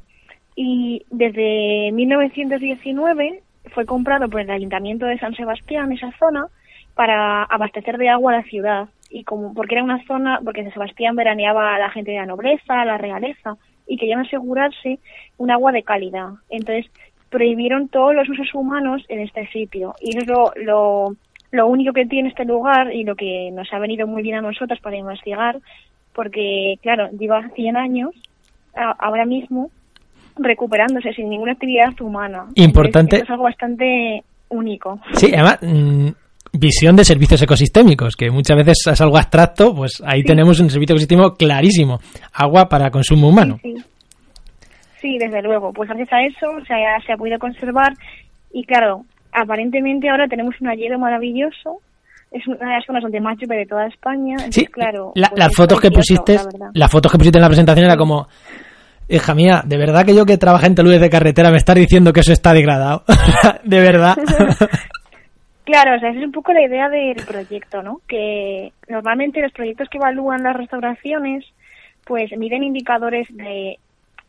Y 0.55 1.05
desde 1.11 1.91
1919 1.93 3.43
fue 3.73 3.87
comprado 3.87 4.29
por 4.29 4.41
el 4.41 4.51
Ayuntamiento 4.51 5.07
de 5.07 5.19
San 5.19 5.35
Sebastián 5.35 5.93
esa 5.93 6.13
zona 6.19 6.47
para 6.95 7.45
abastecer 7.45 7.97
de 7.97 8.11
agua 8.11 8.33
a 8.33 8.37
la 8.37 8.43
ciudad 8.43 8.89
y 9.11 9.25
como 9.25 9.55
porque 9.55 9.75
era 9.75 9.85
una 9.85 10.05
zona 10.07 10.41
porque 10.45 10.63
San 10.63 10.73
Sebastián 10.73 11.17
veraneaba 11.17 11.75
a 11.75 11.79
la 11.79 11.91
gente 11.91 12.11
de 12.11 12.19
la 12.19 12.27
nobleza, 12.27 12.81
a 12.81 12.85
la 12.85 12.99
realeza 12.99 13.57
y 13.87 13.97
querían 13.97 14.21
asegurarse 14.21 14.99
un 15.39 15.51
agua 15.51 15.73
de 15.73 15.83
calidad. 15.83 16.31
Entonces 16.51 16.91
prohibieron 17.31 17.89
todos 17.89 18.15
los 18.15 18.29
usos 18.29 18.55
humanos 18.55 19.05
en 19.09 19.21
este 19.21 19.47
sitio 19.49 19.95
y 20.01 20.11
eso 20.11 20.21
es 20.21 20.27
lo, 20.27 20.53
lo, 20.57 21.17
lo 21.51 21.67
único 21.67 21.93
que 21.93 22.07
tiene 22.07 22.29
este 22.29 22.45
lugar 22.45 22.95
y 22.95 23.05
lo 23.05 23.17
que 23.17 23.51
nos 23.53 23.73
ha 23.73 23.79
venido 23.79 24.07
muy 24.07 24.23
bien 24.23 24.37
a 24.37 24.43
nosotros 24.43 24.81
para 24.81 24.97
investigar 24.97 25.59
porque, 26.15 26.75
claro, 26.83 27.09
lleva 27.19 27.49
100 27.55 27.77
años 27.77 28.11
ahora 28.99 29.27
mismo 29.27 29.71
recuperándose 30.37 31.13
sin 31.13 31.29
ninguna 31.29 31.53
actividad 31.53 31.99
humana. 32.01 32.47
Importante. 32.55 33.19
es 33.19 33.31
algo 33.31 33.45
bastante 33.45 34.23
único. 34.49 34.99
Sí, 35.13 35.31
además, 35.35 35.59
mm, 35.63 36.09
visión 36.53 36.97
de 36.97 37.05
servicios 37.05 37.43
ecosistémicos, 37.43 38.17
que 38.17 38.31
muchas 38.31 38.57
veces 38.57 38.79
es 38.91 39.01
algo 39.01 39.17
abstracto, 39.17 39.75
pues 39.75 40.03
ahí 40.07 40.23
tenemos 40.23 40.61
un 40.61 40.71
servicio 40.71 40.95
ecosistémico 40.95 41.35
clarísimo. 41.35 41.99
Agua 42.35 42.69
para 42.69 42.91
consumo 42.91 43.29
humano. 43.29 43.59
Sí, 45.01 45.19
desde 45.19 45.43
luego. 45.43 45.73
Pues 45.73 45.89
gracias 45.89 46.13
a 46.13 46.23
eso 46.23 46.65
se 46.67 46.75
ha, 46.75 47.01
se 47.05 47.13
ha 47.13 47.17
podido 47.17 47.39
conservar 47.39 47.93
y, 48.53 48.65
claro, 48.65 49.05
aparentemente 49.33 50.09
ahora 50.09 50.29
tenemos 50.29 50.55
un 50.61 50.71
hielo 50.73 50.99
maravilloso 50.99 51.81
es 52.33 52.47
una 52.47 52.57
de 52.59 52.77
las 52.77 52.85
zonas 52.87 53.03
donde 53.03 53.21
más 53.21 53.37
llueve 53.39 53.59
de 53.59 53.67
toda 53.67 53.87
España. 53.87 54.37
sí, 54.51 54.67
claro. 54.67 55.13
Pues 55.15 55.31
las 55.35 55.55
fotos 55.55 55.81
que 55.81 55.91
pusiste, 55.91 56.39
las 56.75 56.91
fotos 56.91 57.13
que 57.13 57.19
pusiste 57.19 57.39
en 57.39 57.43
la 57.43 57.49
presentación 57.49 57.87
era 57.87 57.97
como, 57.97 58.27
hija 59.09 59.35
mía, 59.35 59.63
de 59.65 59.77
verdad 59.77 60.05
que 60.05 60.15
yo 60.15 60.25
que 60.25 60.39
trabajé 60.39 60.67
en 60.67 60.75
Teludes 60.75 61.01
de 61.01 61.11
carretera 61.11 61.51
me 61.51 61.59
está 61.59 61.75
diciendo 61.75 62.13
que 62.13 62.21
eso 62.21 62.33
está 62.33 62.53
degradado, 62.53 63.05
de 63.65 63.81
verdad. 63.81 64.17
claro, 65.65 65.97
o 65.97 66.01
sea, 66.01 66.11
esa 66.11 66.19
es 66.19 66.25
un 66.25 66.33
poco 66.33 66.53
la 66.53 66.63
idea 66.63 66.89
del 66.89 67.17
proyecto, 67.27 67.83
¿no? 67.83 68.01
Que 68.09 68.73
normalmente 68.89 69.43
los 69.43 69.53
proyectos 69.53 69.89
que 69.89 69.99
evalúan 69.99 70.43
las 70.43 70.57
restauraciones, 70.57 71.45
pues 72.05 72.31
miden 72.37 72.63
indicadores 72.63 73.27
de 73.31 73.79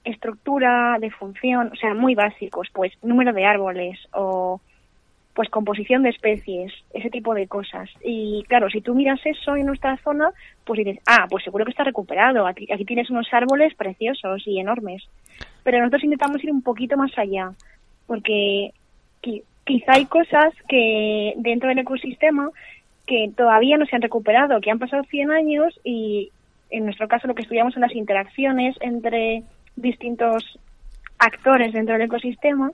estructura, 0.04 0.98
de 1.00 1.10
función, 1.12 1.72
o 1.72 1.76
sea, 1.76 1.94
muy 1.94 2.14
básicos, 2.14 2.68
pues 2.74 2.92
número 3.02 3.32
de 3.32 3.46
árboles 3.46 3.98
o 4.14 4.60
pues 5.34 5.50
composición 5.50 6.04
de 6.04 6.10
especies, 6.10 6.72
ese 6.94 7.10
tipo 7.10 7.34
de 7.34 7.48
cosas. 7.48 7.90
Y 8.04 8.44
claro, 8.48 8.70
si 8.70 8.82
tú 8.82 8.94
miras 8.94 9.20
eso 9.26 9.56
en 9.56 9.66
nuestra 9.66 9.98
zona, 9.98 10.30
pues 10.64 10.78
dices, 10.78 11.00
ah, 11.08 11.26
pues 11.30 11.44
seguro 11.44 11.66
que 11.66 11.72
está 11.72 11.84
recuperado, 11.84 12.46
aquí, 12.46 12.68
tienes 12.86 13.10
unos 13.10 13.28
árboles 13.34 13.74
preciosos 13.74 14.44
y 14.46 14.60
enormes. 14.60 15.04
Pero 15.64 15.80
nosotros 15.80 16.04
intentamos 16.04 16.44
ir 16.44 16.52
un 16.52 16.62
poquito 16.62 16.98
más 16.98 17.18
allá, 17.18 17.52
porque 18.06 18.74
quizá 19.66 19.94
hay 19.94 20.06
cosas 20.06 20.54
que 20.68 21.34
dentro 21.38 21.70
del 21.70 21.80
ecosistema 21.80 22.50
que 23.08 23.32
todavía 23.36 23.78
no 23.78 23.86
se 23.86 23.96
han 23.96 24.02
recuperado, 24.02 24.62
que 24.62 24.72
han 24.72 24.80
pasado 24.80 25.04
100 25.04 25.32
años 25.32 25.80
y 25.84 26.32
en 26.70 26.86
nuestro 26.86 27.08
caso 27.08 27.28
lo 27.28 27.36
que 27.36 27.42
estudiamos 27.42 27.74
son 27.74 27.82
las 27.82 27.96
interacciones 27.96 28.76
entre 28.82 29.44
distintos 29.76 30.60
actores 31.18 31.74
dentro 31.74 31.94
del 31.94 32.04
ecosistema 32.04 32.72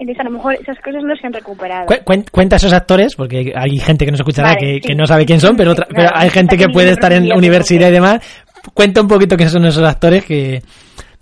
entonces, 0.00 0.20
a 0.20 0.24
lo 0.24 0.30
mejor 0.30 0.54
esas 0.54 0.80
cosas 0.80 1.04
no 1.04 1.14
se 1.14 1.26
han 1.26 1.32
recuperado. 1.34 1.86
cuenta 2.32 2.56
esos 2.56 2.72
actores, 2.72 3.14
porque 3.14 3.52
hay 3.54 3.78
gente 3.78 4.06
que 4.06 4.10
nos 4.10 4.20
escuchará 4.20 4.56
que, 4.56 4.80
no 4.96 5.06
sabe 5.06 5.26
quién 5.26 5.40
son, 5.40 5.56
pero, 5.56 5.72
otra, 5.72 5.86
hay 6.14 6.30
gente 6.30 6.56
que 6.56 6.68
puede 6.68 6.92
estar 6.92 7.12
en 7.12 7.28
la 7.28 7.36
universidad 7.36 7.90
y 7.90 7.92
demás. 7.92 8.48
Cuenta 8.72 9.02
un 9.02 9.08
poquito 9.08 9.36
quiénes 9.36 9.52
son 9.52 9.66
esos 9.66 9.86
actores 9.86 10.24
que 10.24 10.60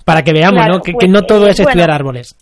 para 0.05 0.23
que 0.23 0.33
veamos 0.33 0.65
¿no? 0.69 0.81
Que, 0.81 0.93
pues, 0.93 1.11
no 1.11 1.23
todo 1.23 1.49
es 1.49 1.59
estudiar 1.59 1.91
árboles. 1.91 2.37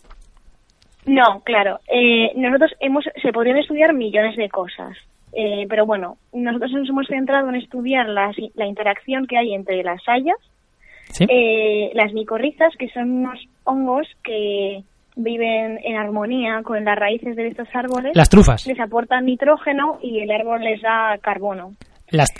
No, 1.06 1.40
claro. 1.42 1.80
Eh, 1.88 2.32
nosotros 2.36 2.72
hemos, 2.80 3.04
se 3.22 3.32
podrían 3.32 3.56
estudiar 3.56 3.94
millones 3.94 4.36
de 4.36 4.50
cosas. 4.50 4.94
Eh, 5.32 5.66
pero 5.70 5.86
bueno, 5.86 6.18
nosotros 6.34 6.70
nos 6.72 6.88
hemos 6.90 7.06
centrado 7.06 7.48
en 7.48 7.54
estudiar 7.54 8.08
la, 8.10 8.30
la 8.54 8.66
interacción 8.66 9.26
que 9.26 9.38
hay 9.38 9.54
entre 9.54 9.82
las 9.82 10.02
hayas, 10.06 10.36
eh, 11.30 11.90
las 11.94 12.12
micorrizas, 12.12 12.74
que 12.78 12.88
son 12.90 13.10
unos 13.10 13.38
hongos 13.64 14.06
que 14.22 14.82
viven 15.16 15.78
en 15.82 15.96
armonía 15.96 16.62
con 16.62 16.84
las 16.84 16.96
raíces 16.96 17.34
de 17.36 17.48
estos 17.48 17.68
árboles. 17.74 18.12
Las 18.14 18.28
trufas. 18.28 18.66
Les 18.66 18.78
aportan 18.78 19.24
nitrógeno 19.24 19.98
y 20.02 20.20
el 20.20 20.30
árbol 20.30 20.60
les 20.60 20.80
da 20.82 21.16
carbono. 21.20 21.72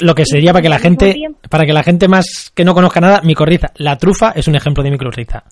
lo 0.01 0.15
que 0.15 0.25
sería 0.25 0.53
para 0.53 0.63
que 0.63 0.69
la 0.69 0.79
gente, 0.79 1.15
para 1.51 1.65
que 1.65 1.73
la 1.73 1.83
gente 1.83 2.07
más 2.07 2.53
que 2.55 2.65
no 2.65 2.75
conozca 2.75 3.01
nada, 3.01 3.23
micorriza. 3.23 3.69
La 3.77 3.97
trufa 3.97 4.33
es 4.37 4.47
un 4.47 4.55
ejemplo 4.55 4.85
de 4.85 4.91
micorriza, 4.91 5.43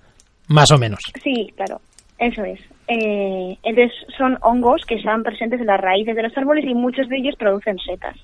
más 0.49 0.71
o 0.71 0.79
menos. 0.79 1.01
Sí, 1.23 1.53
claro, 1.57 1.81
eso 2.19 2.45
es. 2.45 2.61
Eh, 2.87 3.57
entonces 3.63 3.93
son 4.17 4.39
hongos 4.43 4.83
que 4.87 4.97
están 4.97 5.23
presentes 5.23 5.61
en 5.61 5.67
las 5.67 5.81
raíces 5.81 6.15
de 6.15 6.23
los 6.23 6.37
árboles 6.37 6.65
y 6.67 6.75
muchos 6.75 7.09
de 7.09 7.17
ellos 7.17 7.35
producen 7.39 7.79
setas. 7.79 8.17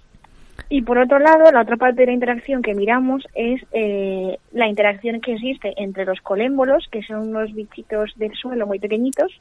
Y 0.69 0.83
por 0.83 0.99
otro 0.99 1.19
lado, 1.19 1.51
la 1.51 1.63
otra 1.63 1.77
parte 1.77 2.03
de 2.03 2.07
la 2.07 2.13
interacción 2.13 2.63
que 2.63 2.75
miramos 2.75 3.27
es 3.35 3.61
eh, 3.73 4.39
la 4.53 4.69
interacción 4.69 5.21
que 5.21 5.35
existe 5.35 5.75
entre 5.77 6.05
los 6.05 6.21
colémbolos, 6.21 6.87
que 6.91 7.03
son 7.03 7.31
unos 7.31 7.53
bichitos 7.55 8.13
del 8.17 8.35
suelo 8.35 8.67
muy 8.67 8.79
pequeñitos, 8.79 9.33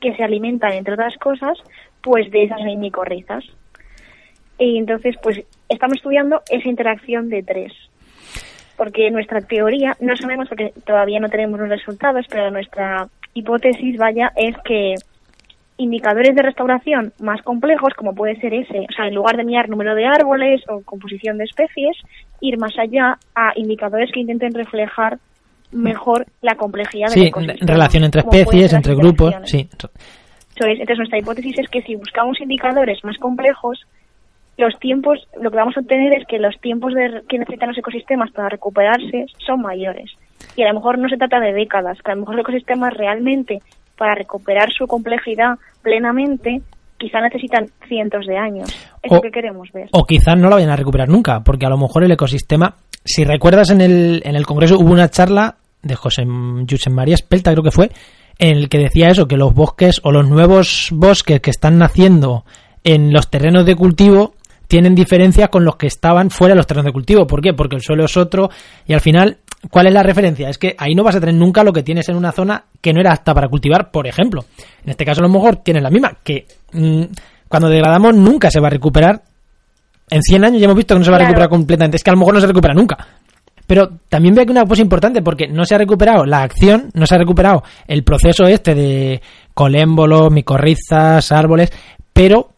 que 0.00 0.14
se 0.14 0.22
alimentan, 0.22 0.72
entre 0.72 0.94
otras 0.94 1.16
cosas, 1.16 1.58
pues 2.02 2.30
de 2.30 2.44
esas 2.44 2.60
micorrizas. 2.76 3.44
Y 4.58 4.78
entonces, 4.78 5.16
pues 5.22 5.42
estamos 5.68 5.96
estudiando 5.96 6.42
esa 6.50 6.68
interacción 6.68 7.28
de 7.28 7.42
tres. 7.42 7.72
Porque 8.76 9.10
nuestra 9.10 9.40
teoría, 9.40 9.96
no 10.00 10.16
sabemos 10.16 10.48
porque 10.48 10.72
todavía 10.84 11.20
no 11.20 11.28
tenemos 11.28 11.60
los 11.60 11.68
resultados, 11.68 12.26
pero 12.28 12.50
nuestra 12.50 13.08
hipótesis, 13.32 13.96
vaya, 13.96 14.32
es 14.36 14.56
que 14.64 14.94
indicadores 15.76 16.34
de 16.34 16.42
restauración 16.42 17.12
más 17.20 17.42
complejos, 17.42 17.94
como 17.94 18.14
puede 18.14 18.36
ser 18.40 18.54
ese, 18.54 18.80
o 18.80 18.92
sea, 18.94 19.08
en 19.08 19.14
lugar 19.14 19.36
de 19.36 19.44
mirar 19.44 19.68
número 19.68 19.94
de 19.94 20.06
árboles 20.06 20.62
o 20.68 20.82
composición 20.82 21.38
de 21.38 21.44
especies, 21.44 21.96
ir 22.40 22.58
más 22.58 22.78
allá 22.78 23.18
a 23.34 23.52
indicadores 23.56 24.10
que 24.12 24.20
intenten 24.20 24.54
reflejar 24.54 25.18
mejor 25.72 26.26
la 26.40 26.54
complejidad 26.54 27.08
sí, 27.08 27.30
del 27.30 27.58
relación 27.60 28.04
entre 28.04 28.20
especies, 28.20 28.72
entre 28.72 28.94
grupos, 28.94 29.34
sí. 29.44 29.68
Entonces, 30.56 30.98
nuestra 30.98 31.18
hipótesis 31.18 31.58
es 31.58 31.68
que 31.68 31.82
si 31.82 31.96
buscamos 31.96 32.40
indicadores 32.40 33.02
más 33.02 33.18
complejos, 33.18 33.84
los 34.56 34.78
tiempos, 34.78 35.26
lo 35.40 35.50
que 35.50 35.56
vamos 35.56 35.76
a 35.76 35.80
obtener 35.80 36.12
es 36.12 36.26
que 36.28 36.38
los 36.38 36.56
tiempos 36.60 36.94
de, 36.94 37.22
que 37.28 37.38
necesitan 37.38 37.70
los 37.70 37.78
ecosistemas 37.78 38.30
para 38.30 38.50
recuperarse 38.50 39.26
son 39.44 39.62
mayores. 39.62 40.12
Y 40.54 40.62
a 40.62 40.68
lo 40.68 40.74
mejor 40.74 40.98
no 40.98 41.08
se 41.08 41.16
trata 41.16 41.40
de 41.40 41.52
décadas, 41.52 41.98
que 42.02 42.12
a 42.12 42.14
lo 42.14 42.20
mejor 42.20 42.36
los 42.36 42.44
ecosistemas 42.44 42.94
realmente 42.94 43.62
para 43.96 44.14
recuperar 44.14 44.72
su 44.72 44.86
complejidad 44.86 45.58
plenamente, 45.82 46.62
quizá 46.98 47.20
necesitan 47.20 47.66
cientos 47.88 48.26
de 48.26 48.36
años. 48.36 48.68
Es 49.02 49.12
lo 49.12 49.20
que 49.20 49.30
queremos 49.30 49.70
ver. 49.72 49.88
O 49.92 50.04
quizás 50.04 50.36
no 50.36 50.48
lo 50.48 50.56
vayan 50.56 50.70
a 50.70 50.76
recuperar 50.76 51.08
nunca, 51.08 51.42
porque 51.44 51.66
a 51.66 51.68
lo 51.68 51.78
mejor 51.78 52.04
el 52.04 52.12
ecosistema, 52.12 52.76
si 53.04 53.24
recuerdas 53.24 53.70
en 53.70 53.80
el, 53.80 54.22
en 54.24 54.36
el 54.36 54.46
Congreso 54.46 54.78
hubo 54.78 54.92
una 54.92 55.08
charla 55.08 55.56
de 55.82 55.94
José 55.94 56.24
José 56.24 56.90
María 56.90 57.14
Espelta, 57.14 57.52
creo 57.52 57.62
que 57.62 57.70
fue, 57.70 57.90
en 58.38 58.56
el 58.56 58.68
que 58.68 58.78
decía 58.78 59.08
eso, 59.08 59.28
que 59.28 59.36
los 59.36 59.54
bosques 59.54 60.00
o 60.02 60.10
los 60.10 60.28
nuevos 60.28 60.88
bosques 60.92 61.40
que 61.40 61.50
están 61.50 61.78
naciendo 61.78 62.44
en 62.82 63.12
los 63.12 63.30
terrenos 63.30 63.66
de 63.66 63.76
cultivo 63.76 64.34
tienen 64.66 64.94
diferencias 64.94 65.50
con 65.50 65.64
los 65.64 65.76
que 65.76 65.86
estaban 65.86 66.30
fuera 66.30 66.54
de 66.54 66.56
los 66.56 66.66
terrenos 66.66 66.86
de 66.86 66.92
cultivo. 66.92 67.26
¿Por 67.26 67.40
qué? 67.40 67.52
Porque 67.52 67.76
el 67.76 67.82
suelo 67.82 68.04
es 68.04 68.16
otro 68.16 68.48
y 68.86 68.94
al 68.94 69.00
final 69.00 69.38
¿Cuál 69.70 69.86
es 69.86 69.94
la 69.94 70.02
referencia? 70.02 70.48
Es 70.48 70.58
que 70.58 70.74
ahí 70.78 70.94
no 70.94 71.02
vas 71.02 71.16
a 71.16 71.20
tener 71.20 71.34
nunca 71.34 71.64
lo 71.64 71.72
que 71.72 71.82
tienes 71.82 72.08
en 72.08 72.16
una 72.16 72.32
zona 72.32 72.64
que 72.80 72.92
no 72.92 73.00
era 73.00 73.12
apta 73.12 73.34
para 73.34 73.48
cultivar, 73.48 73.90
por 73.90 74.06
ejemplo. 74.06 74.44
En 74.84 74.90
este 74.90 75.04
caso, 75.04 75.20
a 75.20 75.26
lo 75.26 75.32
mejor 75.32 75.56
tienes 75.56 75.82
la 75.82 75.90
misma, 75.90 76.16
que 76.22 76.46
mm, 76.72 77.02
cuando 77.48 77.68
degradamos 77.68 78.14
nunca 78.14 78.50
se 78.50 78.60
va 78.60 78.68
a 78.68 78.70
recuperar. 78.70 79.22
En 80.10 80.22
100 80.22 80.44
años 80.44 80.60
ya 80.60 80.66
hemos 80.66 80.76
visto 80.76 80.94
que 80.94 80.98
no 80.98 81.04
se 81.04 81.10
va 81.10 81.16
a 81.16 81.20
recuperar 81.20 81.48
completamente. 81.48 81.96
Es 81.96 82.04
que 82.04 82.10
a 82.10 82.12
lo 82.12 82.18
mejor 82.18 82.34
no 82.34 82.40
se 82.40 82.46
recupera 82.46 82.74
nunca. 82.74 82.96
Pero 83.66 83.88
también 84.08 84.34
veo 84.34 84.44
que 84.44 84.52
una 84.52 84.66
cosa 84.66 84.82
importante, 84.82 85.22
porque 85.22 85.46
no 85.48 85.64
se 85.64 85.74
ha 85.74 85.78
recuperado 85.78 86.26
la 86.26 86.42
acción, 86.42 86.90
no 86.92 87.06
se 87.06 87.14
ha 87.14 87.18
recuperado 87.18 87.62
el 87.86 88.04
proceso 88.04 88.44
este 88.44 88.74
de 88.74 89.22
colémbolos, 89.54 90.30
micorrizas, 90.30 91.32
árboles, 91.32 91.72
pero 92.12 92.50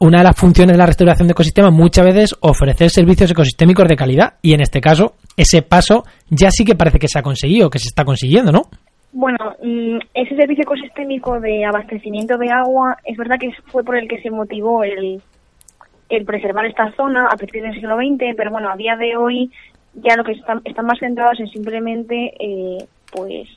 una 0.00 0.18
de 0.18 0.24
las 0.24 0.36
funciones 0.36 0.72
de 0.72 0.78
la 0.78 0.86
restauración 0.86 1.28
de 1.28 1.32
ecosistemas 1.32 1.72
muchas 1.72 2.06
veces 2.06 2.34
ofrecer 2.40 2.88
servicios 2.88 3.30
ecosistémicos 3.30 3.86
de 3.86 3.96
calidad 3.96 4.34
y 4.40 4.54
en 4.54 4.62
este 4.62 4.80
caso 4.80 5.14
ese 5.40 5.62
paso 5.62 6.04
ya 6.28 6.50
sí 6.50 6.64
que 6.64 6.74
parece 6.74 6.98
que 6.98 7.08
se 7.08 7.18
ha 7.18 7.22
conseguido, 7.22 7.70
que 7.70 7.78
se 7.78 7.88
está 7.88 8.04
consiguiendo, 8.04 8.52
¿no? 8.52 8.62
Bueno, 9.12 9.38
mm, 9.62 9.98
ese 10.14 10.36
servicio 10.36 10.62
ecosistémico 10.62 11.40
de 11.40 11.64
abastecimiento 11.64 12.36
de 12.38 12.50
agua 12.50 12.96
es 13.04 13.16
verdad 13.16 13.38
que 13.40 13.50
fue 13.66 13.82
por 13.82 13.96
el 13.96 14.06
que 14.08 14.20
se 14.22 14.30
motivó 14.30 14.84
el, 14.84 15.20
el 16.08 16.24
preservar 16.24 16.66
esta 16.66 16.92
zona 16.92 17.26
a 17.26 17.36
partir 17.36 17.62
del 17.62 17.74
siglo 17.74 17.96
XX, 17.96 18.36
pero 18.36 18.50
bueno, 18.50 18.70
a 18.70 18.76
día 18.76 18.96
de 18.96 19.16
hoy 19.16 19.50
ya 19.94 20.16
lo 20.16 20.24
que 20.24 20.32
están, 20.32 20.60
están 20.64 20.86
más 20.86 20.98
centrados 21.00 21.40
en 21.40 21.48
simplemente 21.48 22.34
eh, 22.38 22.84
pues 23.10 23.48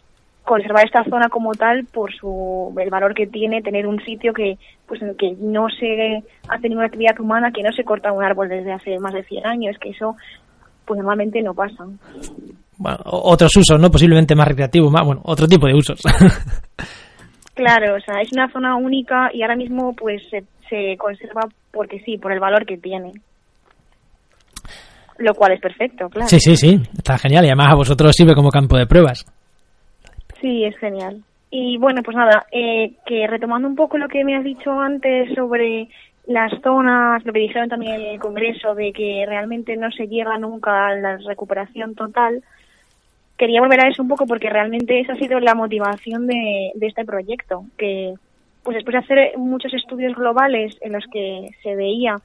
conservar 0.43 0.85
esta 0.85 1.03
zona 1.05 1.29
como 1.29 1.53
tal 1.53 1.85
por 1.85 2.13
su 2.13 2.73
el 2.77 2.89
valor 2.89 3.13
que 3.13 3.27
tiene 3.27 3.61
tener 3.61 3.87
un 3.87 4.03
sitio 4.03 4.33
que 4.33 4.57
pues 4.87 5.01
en 5.01 5.09
el 5.09 5.15
que 5.15 5.35
no 5.39 5.69
se 5.69 6.23
hace 6.49 6.67
ninguna 6.67 6.87
actividad 6.87 7.17
humana 7.19 7.51
que 7.51 7.63
no 7.63 7.71
se 7.71 7.85
corta 7.85 8.11
un 8.11 8.23
árbol 8.23 8.49
desde 8.49 8.73
hace 8.73 8.99
más 8.99 9.13
de 9.13 9.23
100 9.23 9.45
años 9.45 9.77
que 9.79 9.89
eso 9.89 10.17
pues 10.85 10.97
normalmente 10.97 11.41
no 11.41 11.53
pasa 11.53 11.85
bueno, 12.77 12.97
otros 13.05 13.55
usos 13.55 13.79
no 13.79 13.89
posiblemente 13.89 14.35
más 14.35 14.47
recreativos 14.47 14.91
más 14.91 15.05
bueno 15.05 15.21
otro 15.25 15.47
tipo 15.47 15.67
de 15.67 15.75
usos 15.75 16.01
claro 17.53 17.95
o 17.95 17.99
sea 17.99 18.21
es 18.21 18.31
una 18.31 18.51
zona 18.51 18.75
única 18.75 19.29
y 19.33 19.41
ahora 19.41 19.55
mismo 19.55 19.93
pues 19.93 20.21
se, 20.29 20.43
se 20.69 20.97
conserva 20.97 21.41
porque 21.71 21.99
sí 22.01 22.17
por 22.17 22.31
el 22.31 22.39
valor 22.39 22.65
que 22.65 22.77
tiene 22.77 23.13
lo 25.17 25.33
cual 25.35 25.53
es 25.53 25.61
perfecto, 25.61 26.09
claro. 26.09 26.27
Sí, 26.27 26.39
sí, 26.39 26.55
sí, 26.55 26.81
está 26.97 27.17
genial 27.17 27.45
y 27.45 27.47
además 27.47 27.71
a 27.71 27.75
vosotros 27.75 28.15
sirve 28.15 28.35
como 28.35 28.49
campo 28.49 28.77
de 28.77 28.87
pruebas. 28.87 29.25
Sí, 30.41 30.63
es 30.65 30.77
genial. 30.77 31.21
Y 31.51 31.77
bueno, 31.77 32.01
pues 32.03 32.17
nada, 32.17 32.45
eh, 32.51 32.93
que 33.05 33.27
retomando 33.27 33.67
un 33.67 33.75
poco 33.75 33.97
lo 33.97 34.07
que 34.07 34.23
me 34.23 34.35
has 34.35 34.43
dicho 34.43 34.71
antes 34.71 35.33
sobre 35.35 35.87
las 36.25 36.51
zonas, 36.61 37.25
lo 37.25 37.33
que 37.33 37.39
dijeron 37.39 37.69
también 37.69 37.95
en 37.95 38.07
el 38.13 38.19
Congreso, 38.19 38.75
de 38.75 38.93
que 38.93 39.25
realmente 39.27 39.75
no 39.75 39.91
se 39.91 40.07
llega 40.07 40.37
nunca 40.37 40.87
a 40.87 40.95
la 40.95 41.17
recuperación 41.17 41.95
total, 41.95 42.43
quería 43.37 43.61
volver 43.61 43.81
a 43.81 43.89
eso 43.89 44.01
un 44.01 44.07
poco 44.07 44.25
porque 44.25 44.49
realmente 44.49 44.99
esa 44.99 45.13
ha 45.13 45.17
sido 45.17 45.39
la 45.39 45.55
motivación 45.55 46.27
de, 46.27 46.71
de 46.75 46.87
este 46.87 47.03
proyecto, 47.03 47.65
que 47.77 48.13
pues 48.63 48.75
después 48.75 48.93
de 48.93 48.99
hacer 48.99 49.37
muchos 49.37 49.73
estudios 49.73 50.15
globales 50.15 50.77
en 50.81 50.93
los 50.93 51.05
que 51.11 51.49
se 51.61 51.75
veía 51.75 52.17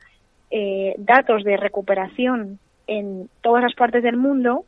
eh, 0.50 0.94
datos 0.98 1.44
de 1.44 1.56
recuperación 1.56 2.58
en 2.86 3.28
todas 3.42 3.62
las 3.62 3.74
partes 3.74 4.02
del 4.02 4.16
mundo, 4.16 4.64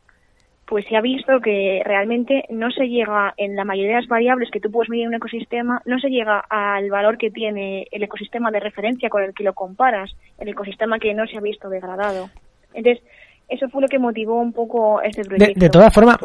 pues 0.71 0.85
se 0.87 0.95
ha 0.95 1.01
visto 1.01 1.41
que 1.41 1.81
realmente 1.83 2.45
no 2.49 2.71
se 2.71 2.85
llega 2.85 3.33
en 3.35 3.57
la 3.57 3.65
mayoría 3.65 3.95
de 3.95 4.01
las 4.03 4.07
variables 4.07 4.49
que 4.49 4.61
tú 4.61 4.71
puedes 4.71 4.89
medir 4.89 5.03
en 5.03 5.09
un 5.09 5.15
ecosistema, 5.15 5.81
no 5.83 5.99
se 5.99 6.07
llega 6.07 6.45
al 6.49 6.89
valor 6.89 7.17
que 7.17 7.29
tiene 7.29 7.87
el 7.91 8.03
ecosistema 8.03 8.51
de 8.51 8.61
referencia 8.61 9.09
con 9.09 9.21
el 9.21 9.33
que 9.33 9.43
lo 9.43 9.53
comparas, 9.53 10.09
el 10.39 10.47
ecosistema 10.47 10.97
que 10.97 11.13
no 11.13 11.27
se 11.27 11.37
ha 11.37 11.41
visto 11.41 11.67
degradado. 11.67 12.29
Entonces, 12.73 13.03
eso 13.49 13.67
fue 13.67 13.81
lo 13.81 13.89
que 13.89 13.99
motivó 13.99 14.39
un 14.39 14.53
poco 14.53 15.01
este 15.01 15.23
proyecto. 15.25 15.59
De, 15.59 15.69
todas 15.69 15.93
formas, 15.93 16.15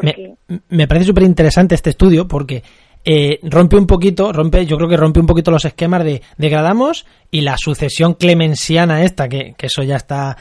me, 0.69 0.87
parece 0.87 1.07
súper 1.07 1.23
interesante 1.23 1.75
este 1.75 1.89
estudio 1.89 2.25
porque 2.25 2.63
eh, 3.03 3.39
rompe 3.43 3.75
un 3.75 3.85
poquito, 3.85 4.31
rompe, 4.31 4.65
yo 4.65 4.77
creo 4.77 4.87
que 4.87 4.95
rompe 4.95 5.19
un 5.19 5.27
poquito 5.27 5.51
los 5.51 5.65
esquemas 5.65 6.05
de 6.05 6.21
degradamos 6.37 7.05
y 7.29 7.41
la 7.41 7.57
sucesión 7.57 8.13
clemensiana 8.13 9.03
esta, 9.03 9.27
que, 9.27 9.55
que 9.57 9.65
eso 9.65 9.83
ya 9.83 9.97
está 9.97 10.37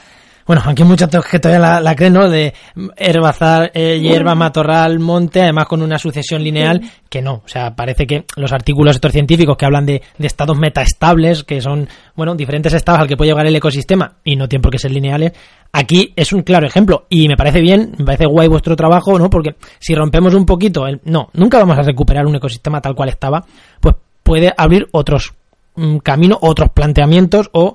bueno, 0.47 0.63
aunque 0.65 0.85
muchos 0.85 1.09
que 1.29 1.41
todavía 1.41 1.81
la, 1.81 1.95
creen, 1.97 2.13
¿no? 2.13 2.31
De 2.31 2.55
herbazar, 2.97 3.73
eh, 3.75 3.99
hierba, 4.01 4.37
matorral, 4.37 5.01
monte, 5.01 5.43
además 5.43 5.67
con 5.67 5.83
una 5.83 5.99
sucesión 5.99 6.43
lineal, 6.43 6.81
que 7.09 7.21
no. 7.21 7.43
O 7.45 7.49
sea, 7.49 7.75
parece 7.75 8.07
que 8.07 8.25
los 8.37 8.53
artículos 8.53 8.95
estos 8.95 9.11
científicos 9.11 9.57
que 9.57 9.67
hablan 9.67 9.85
de, 9.85 10.03
de, 10.17 10.27
estados 10.27 10.57
metaestables, 10.57 11.43
que 11.43 11.61
son, 11.61 11.89
bueno, 12.15 12.37
diferentes 12.37 12.73
estados 12.73 13.01
al 13.01 13.09
que 13.09 13.17
puede 13.17 13.33
llegar 13.33 13.47
el 13.47 13.57
ecosistema 13.57 14.19
y 14.23 14.37
no 14.37 14.49
tienen 14.49 14.63
por 14.63 14.71
qué 14.71 14.79
ser 14.79 14.93
lineales, 14.93 15.33
aquí 15.73 16.13
es 16.15 16.33
un 16.33 16.43
claro 16.43 16.67
ejemplo. 16.67 17.07
Y 17.09 17.27
me 17.27 17.37
parece 17.37 17.61
bien, 17.61 17.95
me 17.99 18.05
parece 18.05 18.27
guay 18.27 18.47
vuestro 18.47 18.77
trabajo, 18.77 19.19
¿no? 19.19 19.29
Porque 19.29 19.57
si 19.81 19.97
rompemos 19.97 20.33
un 20.35 20.47
poquito, 20.47 20.87
el, 20.87 21.01
no, 21.05 21.29
nunca 21.33 21.59
vamos 21.59 21.77
a 21.77 21.83
recuperar 21.83 22.25
un 22.25 22.37
ecosistema 22.37 22.81
tal 22.81 22.95
cual 22.95 23.09
estaba, 23.09 23.45
pues 23.81 23.97
puede 24.23 24.53
abrir 24.57 24.87
otros 24.93 25.35
mm, 25.75 25.99
caminos, 25.99 26.39
otros 26.41 26.71
planteamientos 26.71 27.51
o 27.53 27.75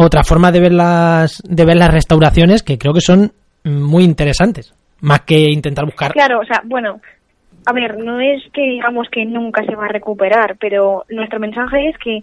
otra 0.00 0.22
forma 0.22 0.52
de 0.52 0.60
ver 0.60 0.72
las 0.72 1.42
de 1.44 1.64
ver 1.64 1.76
las 1.76 1.92
restauraciones 1.92 2.62
que 2.62 2.78
creo 2.78 2.92
que 2.92 3.00
son 3.00 3.32
muy 3.64 4.04
interesantes 4.04 4.72
más 5.00 5.22
que 5.22 5.50
intentar 5.50 5.84
buscar 5.84 6.12
claro 6.12 6.40
o 6.40 6.44
sea 6.44 6.62
bueno 6.64 7.00
a 7.66 7.72
ver 7.72 7.98
no 7.98 8.20
es 8.20 8.42
que 8.52 8.62
digamos 8.62 9.08
que 9.10 9.24
nunca 9.24 9.64
se 9.64 9.74
va 9.74 9.86
a 9.86 9.92
recuperar 9.92 10.56
pero 10.60 11.04
nuestro 11.08 11.40
mensaje 11.40 11.88
es 11.88 11.98
que 11.98 12.22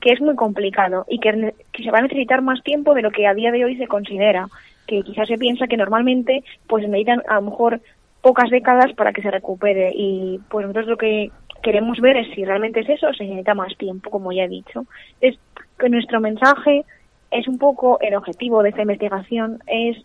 que 0.00 0.12
es 0.12 0.20
muy 0.20 0.36
complicado 0.36 1.04
y 1.08 1.18
que, 1.18 1.54
que 1.72 1.82
se 1.82 1.90
va 1.90 1.98
a 1.98 2.02
necesitar 2.02 2.42
más 2.42 2.62
tiempo 2.62 2.94
de 2.94 3.02
lo 3.02 3.10
que 3.10 3.26
a 3.26 3.34
día 3.34 3.50
de 3.50 3.64
hoy 3.64 3.76
se 3.76 3.88
considera 3.88 4.46
que 4.86 5.02
quizás 5.02 5.26
se 5.26 5.38
piensa 5.38 5.66
que 5.66 5.76
normalmente 5.76 6.44
pues 6.68 6.86
necesitan 6.86 7.22
a 7.28 7.36
lo 7.36 7.42
mejor 7.42 7.80
pocas 8.22 8.50
décadas 8.50 8.92
para 8.92 9.12
que 9.12 9.22
se 9.22 9.32
recupere 9.32 9.90
y 9.92 10.38
pues 10.48 10.64
nosotros 10.64 10.86
lo 10.86 10.96
que 10.96 11.32
queremos 11.62 11.98
ver 11.98 12.18
es 12.18 12.32
si 12.34 12.44
realmente 12.44 12.80
es 12.80 12.88
eso 12.88 13.08
o 13.08 13.14
se 13.14 13.24
necesita 13.24 13.54
más 13.54 13.76
tiempo 13.76 14.10
como 14.10 14.30
ya 14.30 14.44
he 14.44 14.48
dicho. 14.48 14.84
Es 15.20 15.36
que 15.78 15.88
nuestro 15.88 16.20
mensaje 16.20 16.84
es 17.38 17.48
un 17.48 17.58
poco 17.58 17.98
el 18.00 18.14
objetivo 18.14 18.62
de 18.62 18.70
esta 18.70 18.82
investigación, 18.82 19.58
es 19.66 19.96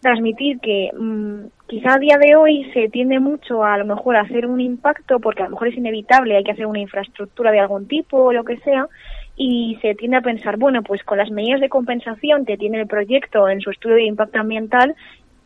transmitir 0.00 0.60
que 0.60 0.90
mm, 0.98 1.46
quizá 1.66 1.94
a 1.94 1.98
día 1.98 2.16
de 2.18 2.34
hoy 2.34 2.70
se 2.72 2.88
tiende 2.88 3.20
mucho 3.20 3.62
a, 3.64 3.74
a 3.74 3.78
lo 3.78 3.84
mejor 3.84 4.16
a 4.16 4.22
hacer 4.22 4.46
un 4.46 4.60
impacto 4.60 5.20
porque 5.20 5.42
a 5.42 5.46
lo 5.46 5.52
mejor 5.52 5.68
es 5.68 5.76
inevitable, 5.76 6.36
hay 6.36 6.44
que 6.44 6.52
hacer 6.52 6.66
una 6.66 6.80
infraestructura 6.80 7.52
de 7.52 7.60
algún 7.60 7.86
tipo 7.86 8.16
o 8.16 8.32
lo 8.32 8.44
que 8.44 8.56
sea, 8.58 8.88
y 9.36 9.78
se 9.80 9.94
tiende 9.94 10.18
a 10.18 10.22
pensar, 10.22 10.58
bueno, 10.58 10.82
pues 10.82 11.02
con 11.04 11.18
las 11.18 11.30
medidas 11.30 11.60
de 11.60 11.68
compensación 11.68 12.44
que 12.44 12.58
tiene 12.58 12.80
el 12.80 12.86
proyecto 12.86 13.48
en 13.48 13.60
su 13.60 13.70
estudio 13.70 13.96
de 13.96 14.04
impacto 14.04 14.38
ambiental, 14.38 14.94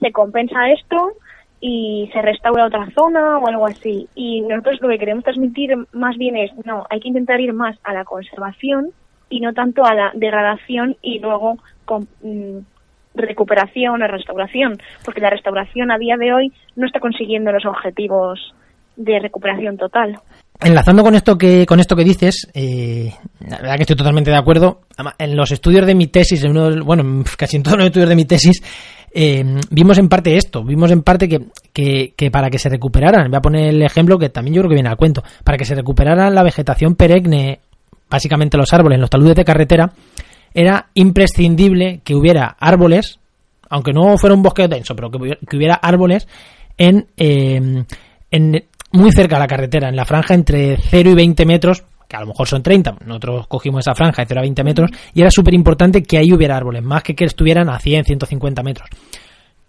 se 0.00 0.12
compensa 0.12 0.70
esto 0.70 1.12
y 1.60 2.10
se 2.12 2.20
restaura 2.20 2.66
otra 2.66 2.88
zona 2.90 3.38
o 3.38 3.46
algo 3.46 3.66
así. 3.66 4.08
Y 4.14 4.40
nosotros 4.42 4.80
lo 4.82 4.88
que 4.88 4.98
queremos 4.98 5.24
transmitir 5.24 5.76
más 5.92 6.16
bien 6.16 6.36
es, 6.36 6.50
no, 6.64 6.86
hay 6.90 7.00
que 7.00 7.08
intentar 7.08 7.40
ir 7.40 7.52
más 7.52 7.78
a 7.84 7.94
la 7.94 8.04
conservación 8.04 8.90
y 9.28 9.40
no 9.40 9.52
tanto 9.52 9.84
a 9.84 9.94
la 9.94 10.12
degradación 10.14 10.96
y 11.02 11.18
luego 11.18 11.56
mm, 12.22 12.58
recuperación 13.14 14.02
o 14.02 14.06
restauración, 14.06 14.78
porque 15.04 15.20
la 15.20 15.30
restauración 15.30 15.90
a 15.90 15.98
día 15.98 16.16
de 16.16 16.32
hoy 16.32 16.52
no 16.76 16.86
está 16.86 17.00
consiguiendo 17.00 17.52
los 17.52 17.64
objetivos 17.64 18.54
de 18.96 19.18
recuperación 19.20 19.76
total. 19.76 20.18
Enlazando 20.60 21.02
con 21.02 21.14
esto 21.14 21.36
que 21.36 21.66
con 21.66 21.80
esto 21.80 21.96
que 21.96 22.04
dices, 22.04 22.48
eh, 22.54 23.12
la 23.40 23.58
verdad 23.58 23.76
que 23.76 23.82
estoy 23.82 23.96
totalmente 23.96 24.30
de 24.30 24.36
acuerdo. 24.36 24.82
En 25.18 25.36
los 25.36 25.50
estudios 25.50 25.84
de 25.84 25.96
mi 25.96 26.06
tesis, 26.06 26.44
en 26.44 26.56
uno, 26.56 26.84
bueno, 26.84 27.24
casi 27.36 27.56
en 27.56 27.62
todos 27.64 27.76
los 27.76 27.86
estudios 27.86 28.08
de 28.08 28.16
mi 28.16 28.24
tesis, 28.24 28.62
eh, 29.12 29.44
vimos 29.70 29.98
en 29.98 30.08
parte 30.08 30.36
esto, 30.36 30.64
vimos 30.64 30.90
en 30.90 31.02
parte 31.02 31.28
que, 31.28 31.40
que, 31.72 32.14
que, 32.16 32.30
para 32.30 32.50
que 32.50 32.58
se 32.58 32.68
recuperaran, 32.68 33.30
voy 33.30 33.36
a 33.36 33.40
poner 33.40 33.68
el 33.68 33.82
ejemplo 33.82 34.18
que 34.18 34.28
también 34.28 34.54
yo 34.54 34.62
creo 34.62 34.70
que 34.70 34.74
viene 34.74 34.88
al 34.88 34.96
cuento, 34.96 35.22
para 35.44 35.56
que 35.56 35.64
se 35.64 35.74
recuperara 35.74 36.30
la 36.30 36.42
vegetación 36.42 36.96
perenne, 36.96 37.60
básicamente 38.08 38.56
los 38.56 38.72
árboles, 38.72 38.98
los 38.98 39.10
taludes 39.10 39.36
de 39.36 39.44
carretera, 39.44 39.92
era 40.52 40.86
imprescindible 40.94 42.00
que 42.04 42.14
hubiera 42.14 42.56
árboles, 42.58 43.18
aunque 43.68 43.92
no 43.92 44.16
fuera 44.18 44.34
un 44.34 44.42
bosque 44.42 44.68
denso, 44.68 44.94
pero 44.94 45.10
que 45.10 45.56
hubiera, 45.56 45.74
árboles 45.74 46.28
en, 46.78 47.08
eh, 47.16 47.84
en 48.30 48.64
muy 48.92 49.10
cerca 49.10 49.36
de 49.36 49.40
la 49.40 49.48
carretera, 49.48 49.88
en 49.88 49.96
la 49.96 50.04
franja 50.04 50.34
entre 50.34 50.76
0 50.76 51.10
y 51.10 51.14
20 51.14 51.44
metros, 51.44 51.84
que 52.08 52.16
a 52.16 52.20
lo 52.20 52.28
mejor 52.28 52.46
son 52.46 52.62
30, 52.62 52.98
nosotros 53.04 53.46
cogimos 53.48 53.80
esa 53.80 53.94
franja 53.94 54.22
de 54.22 54.28
0 54.28 54.40
a 54.40 54.42
20 54.42 54.64
metros, 54.64 54.90
y 55.12 55.20
era 55.20 55.30
súper 55.30 55.54
importante 55.54 56.02
que 56.02 56.18
ahí 56.18 56.32
hubiera 56.32 56.56
árboles, 56.56 56.82
más 56.82 57.02
que 57.02 57.14
que 57.14 57.24
estuvieran 57.24 57.68
a 57.68 57.78
100, 57.78 58.04
150 58.04 58.62
metros. 58.62 58.88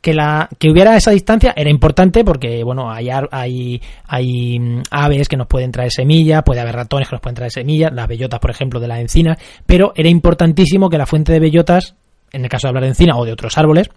Que, 0.06 0.14
la, 0.14 0.48
que 0.60 0.70
hubiera 0.70 0.96
esa 0.96 1.10
distancia 1.10 1.56
era 1.58 1.68
importante 1.68 2.24
porque, 2.24 2.64
bueno, 2.64 2.92
hay, 2.92 3.10
hay, 3.10 3.82
hay 4.06 4.60
mm, 4.60 4.84
aves 4.92 5.28
que 5.28 5.36
nos 5.36 5.48
pueden 5.48 5.72
traer 5.72 5.92
semillas, 5.92 6.44
puede 6.46 6.62
haber 6.62 6.76
ratones 6.76 7.10
que 7.10 7.16
nos 7.16 7.22
pueden 7.22 7.34
traer 7.34 7.52
semillas, 7.52 7.92
las 7.92 8.08
bellotas, 8.08 8.40
por 8.40 8.52
ejemplo, 8.52 8.80
de 8.80 8.88
la 8.88 9.02
encina, 9.02 9.36
pero 9.66 9.94
era 9.96 10.08
importantísimo 10.08 10.92
que 10.92 11.00
la 11.00 11.08
fuente 11.08 11.34
de 11.34 11.40
bellotas, 11.40 11.96
en 12.32 12.44
el 12.44 12.50
caso 12.52 12.68
de 12.68 12.70
hablar 12.70 12.84
de 12.84 12.90
encina 12.90 13.18
o 13.18 13.26
de 13.26 13.32
otros 13.32 13.58
árboles, 13.58 13.90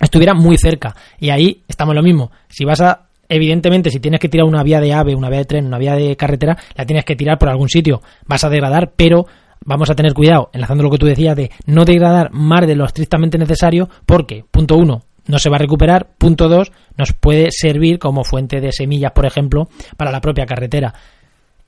estuviera 0.00 0.32
muy 0.32 0.56
cerca. 0.58 0.94
Y 1.18 1.30
ahí 1.30 1.64
estamos 1.66 1.96
lo 1.96 2.04
mismo. 2.04 2.30
Si 2.48 2.64
vas 2.64 2.80
a 2.80 3.08
evidentemente, 3.28 3.90
si 3.90 3.98
tienes 3.98 4.20
que 4.20 4.28
tirar 4.28 4.46
una 4.46 4.62
vía 4.62 4.78
de 4.78 4.92
ave, 4.92 5.16
una 5.16 5.28
vía 5.28 5.40
de 5.40 5.44
tren, 5.46 5.66
una 5.66 5.78
vía 5.78 5.96
de 5.96 6.14
carretera, 6.16 6.56
la 6.76 6.86
tienes 6.86 7.04
que 7.04 7.16
tirar 7.16 7.36
por 7.36 7.48
algún 7.48 7.68
sitio. 7.68 8.00
Vas 8.26 8.44
a 8.44 8.48
degradar, 8.48 8.92
pero 8.94 9.26
vamos 9.64 9.90
a 9.90 9.96
tener 9.96 10.14
cuidado, 10.14 10.50
enlazando 10.52 10.84
lo 10.84 10.90
que 10.90 10.98
tú 10.98 11.06
decías, 11.06 11.34
de 11.34 11.50
no 11.66 11.84
degradar 11.84 12.30
más 12.32 12.64
de 12.64 12.76
lo 12.76 12.84
estrictamente 12.84 13.38
necesario, 13.38 13.88
porque, 14.06 14.44
punto 14.48 14.76
uno, 14.76 15.02
no 15.26 15.38
se 15.38 15.50
va 15.50 15.56
a 15.56 15.60
recuperar, 15.60 16.06
punto 16.18 16.48
dos, 16.48 16.72
nos 16.96 17.12
puede 17.12 17.48
servir 17.50 17.98
como 17.98 18.24
fuente 18.24 18.60
de 18.60 18.72
semillas, 18.72 19.12
por 19.12 19.26
ejemplo, 19.26 19.68
para 19.96 20.10
la 20.10 20.20
propia 20.20 20.46
carretera. 20.46 20.92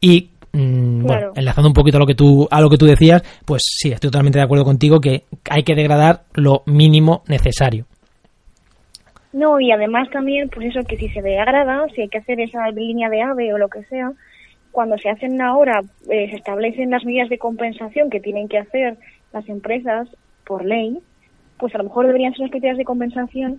Y 0.00 0.30
mm, 0.52 1.06
bueno, 1.06 1.32
enlazando 1.34 1.68
un 1.68 1.74
poquito 1.74 1.98
a 1.98 2.00
lo 2.00 2.06
que 2.06 2.14
tú 2.14 2.48
a 2.50 2.60
lo 2.60 2.68
que 2.68 2.76
tú 2.76 2.86
decías, 2.86 3.22
pues 3.44 3.62
sí, 3.64 3.92
estoy 3.92 4.10
totalmente 4.10 4.38
de 4.38 4.44
acuerdo 4.44 4.64
contigo 4.64 5.00
que 5.00 5.24
hay 5.48 5.62
que 5.62 5.74
degradar 5.74 6.22
lo 6.34 6.62
mínimo 6.66 7.22
necesario. 7.28 7.86
No, 9.32 9.58
y 9.58 9.72
además 9.72 10.08
también, 10.10 10.48
pues 10.48 10.68
eso, 10.68 10.86
que 10.86 10.96
si 10.96 11.08
se 11.08 11.20
degrada, 11.20 11.86
si 11.94 12.02
hay 12.02 12.08
que 12.08 12.18
hacer 12.18 12.38
esa 12.40 12.70
línea 12.70 13.08
de 13.08 13.20
ave 13.20 13.52
o 13.52 13.58
lo 13.58 13.68
que 13.68 13.82
sea, 13.84 14.12
cuando 14.70 14.96
se 14.96 15.08
hacen 15.08 15.42
ahora, 15.42 15.80
eh, 16.08 16.30
se 16.30 16.36
establecen 16.36 16.90
las 16.90 17.04
medidas 17.04 17.28
de 17.28 17.38
compensación 17.38 18.10
que 18.10 18.20
tienen 18.20 18.48
que 18.48 18.58
hacer 18.58 18.96
las 19.32 19.48
empresas 19.48 20.08
por 20.46 20.64
ley, 20.64 20.98
pues 21.64 21.74
a 21.74 21.78
lo 21.78 21.84
mejor 21.84 22.06
deberían 22.06 22.34
ser 22.34 22.42
unas 22.42 22.52
medidas 22.52 22.76
de 22.76 22.84
compensación 22.84 23.58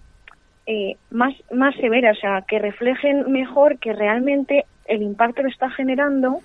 eh, 0.68 0.96
más, 1.10 1.34
más 1.52 1.74
severas, 1.78 2.16
o 2.16 2.22
sea, 2.22 2.44
que 2.48 2.60
reflejen 2.60 3.32
mejor 3.32 3.80
que 3.80 3.94
realmente 3.94 4.66
el 4.86 5.02
impacto 5.02 5.42
que 5.42 5.50
está 5.50 5.72
generando 5.72 6.38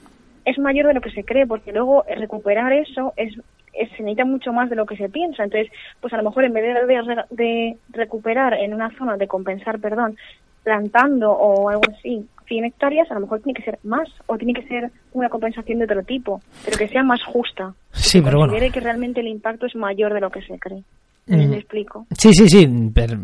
es 0.46 0.58
mayor 0.58 0.86
de 0.86 0.94
lo 0.94 1.02
que 1.02 1.10
se 1.10 1.22
cree, 1.22 1.46
porque 1.46 1.70
luego 1.70 2.02
recuperar 2.16 2.72
eso 2.72 3.12
es 3.18 3.34
se 3.34 4.02
necesita 4.02 4.24
mucho 4.24 4.54
más 4.54 4.70
de 4.70 4.76
lo 4.76 4.86
que 4.86 4.96
se 4.96 5.10
piensa. 5.10 5.44
Entonces, 5.44 5.70
pues 6.00 6.14
a 6.14 6.16
lo 6.16 6.22
mejor 6.22 6.44
en 6.44 6.54
vez 6.54 6.64
de, 6.64 7.24
de 7.28 7.76
recuperar 7.90 8.54
en 8.54 8.72
una 8.72 8.88
zona, 8.96 9.18
de 9.18 9.28
compensar, 9.28 9.78
perdón, 9.80 10.16
plantando 10.64 11.30
o 11.30 11.68
algo 11.68 11.82
así 11.94 12.26
100 12.46 12.64
hectáreas, 12.64 13.10
a 13.10 13.14
lo 13.14 13.20
mejor 13.20 13.40
tiene 13.40 13.58
que 13.58 13.64
ser 13.64 13.78
más 13.84 14.08
o 14.26 14.38
tiene 14.38 14.54
que 14.54 14.66
ser 14.66 14.90
una 15.12 15.28
compensación 15.28 15.78
de 15.78 15.84
otro 15.84 16.02
tipo, 16.04 16.40
pero 16.64 16.78
que 16.78 16.88
sea 16.88 17.02
más 17.02 17.22
justa. 17.22 17.74
Sí, 17.92 18.20
pero 18.20 18.38
bueno. 18.38 18.54
que 18.72 18.80
realmente 18.80 19.20
el 19.20 19.28
impacto 19.28 19.66
es 19.66 19.76
mayor 19.76 20.12
de 20.12 20.20
lo 20.20 20.30
que 20.30 20.42
se 20.42 20.58
cree. 20.58 20.82
¿Me 21.30 21.58
explico? 21.58 22.06
Sí, 22.16 22.32
sí, 22.32 22.48
sí, 22.48 22.68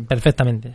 perfectamente. 0.07 0.71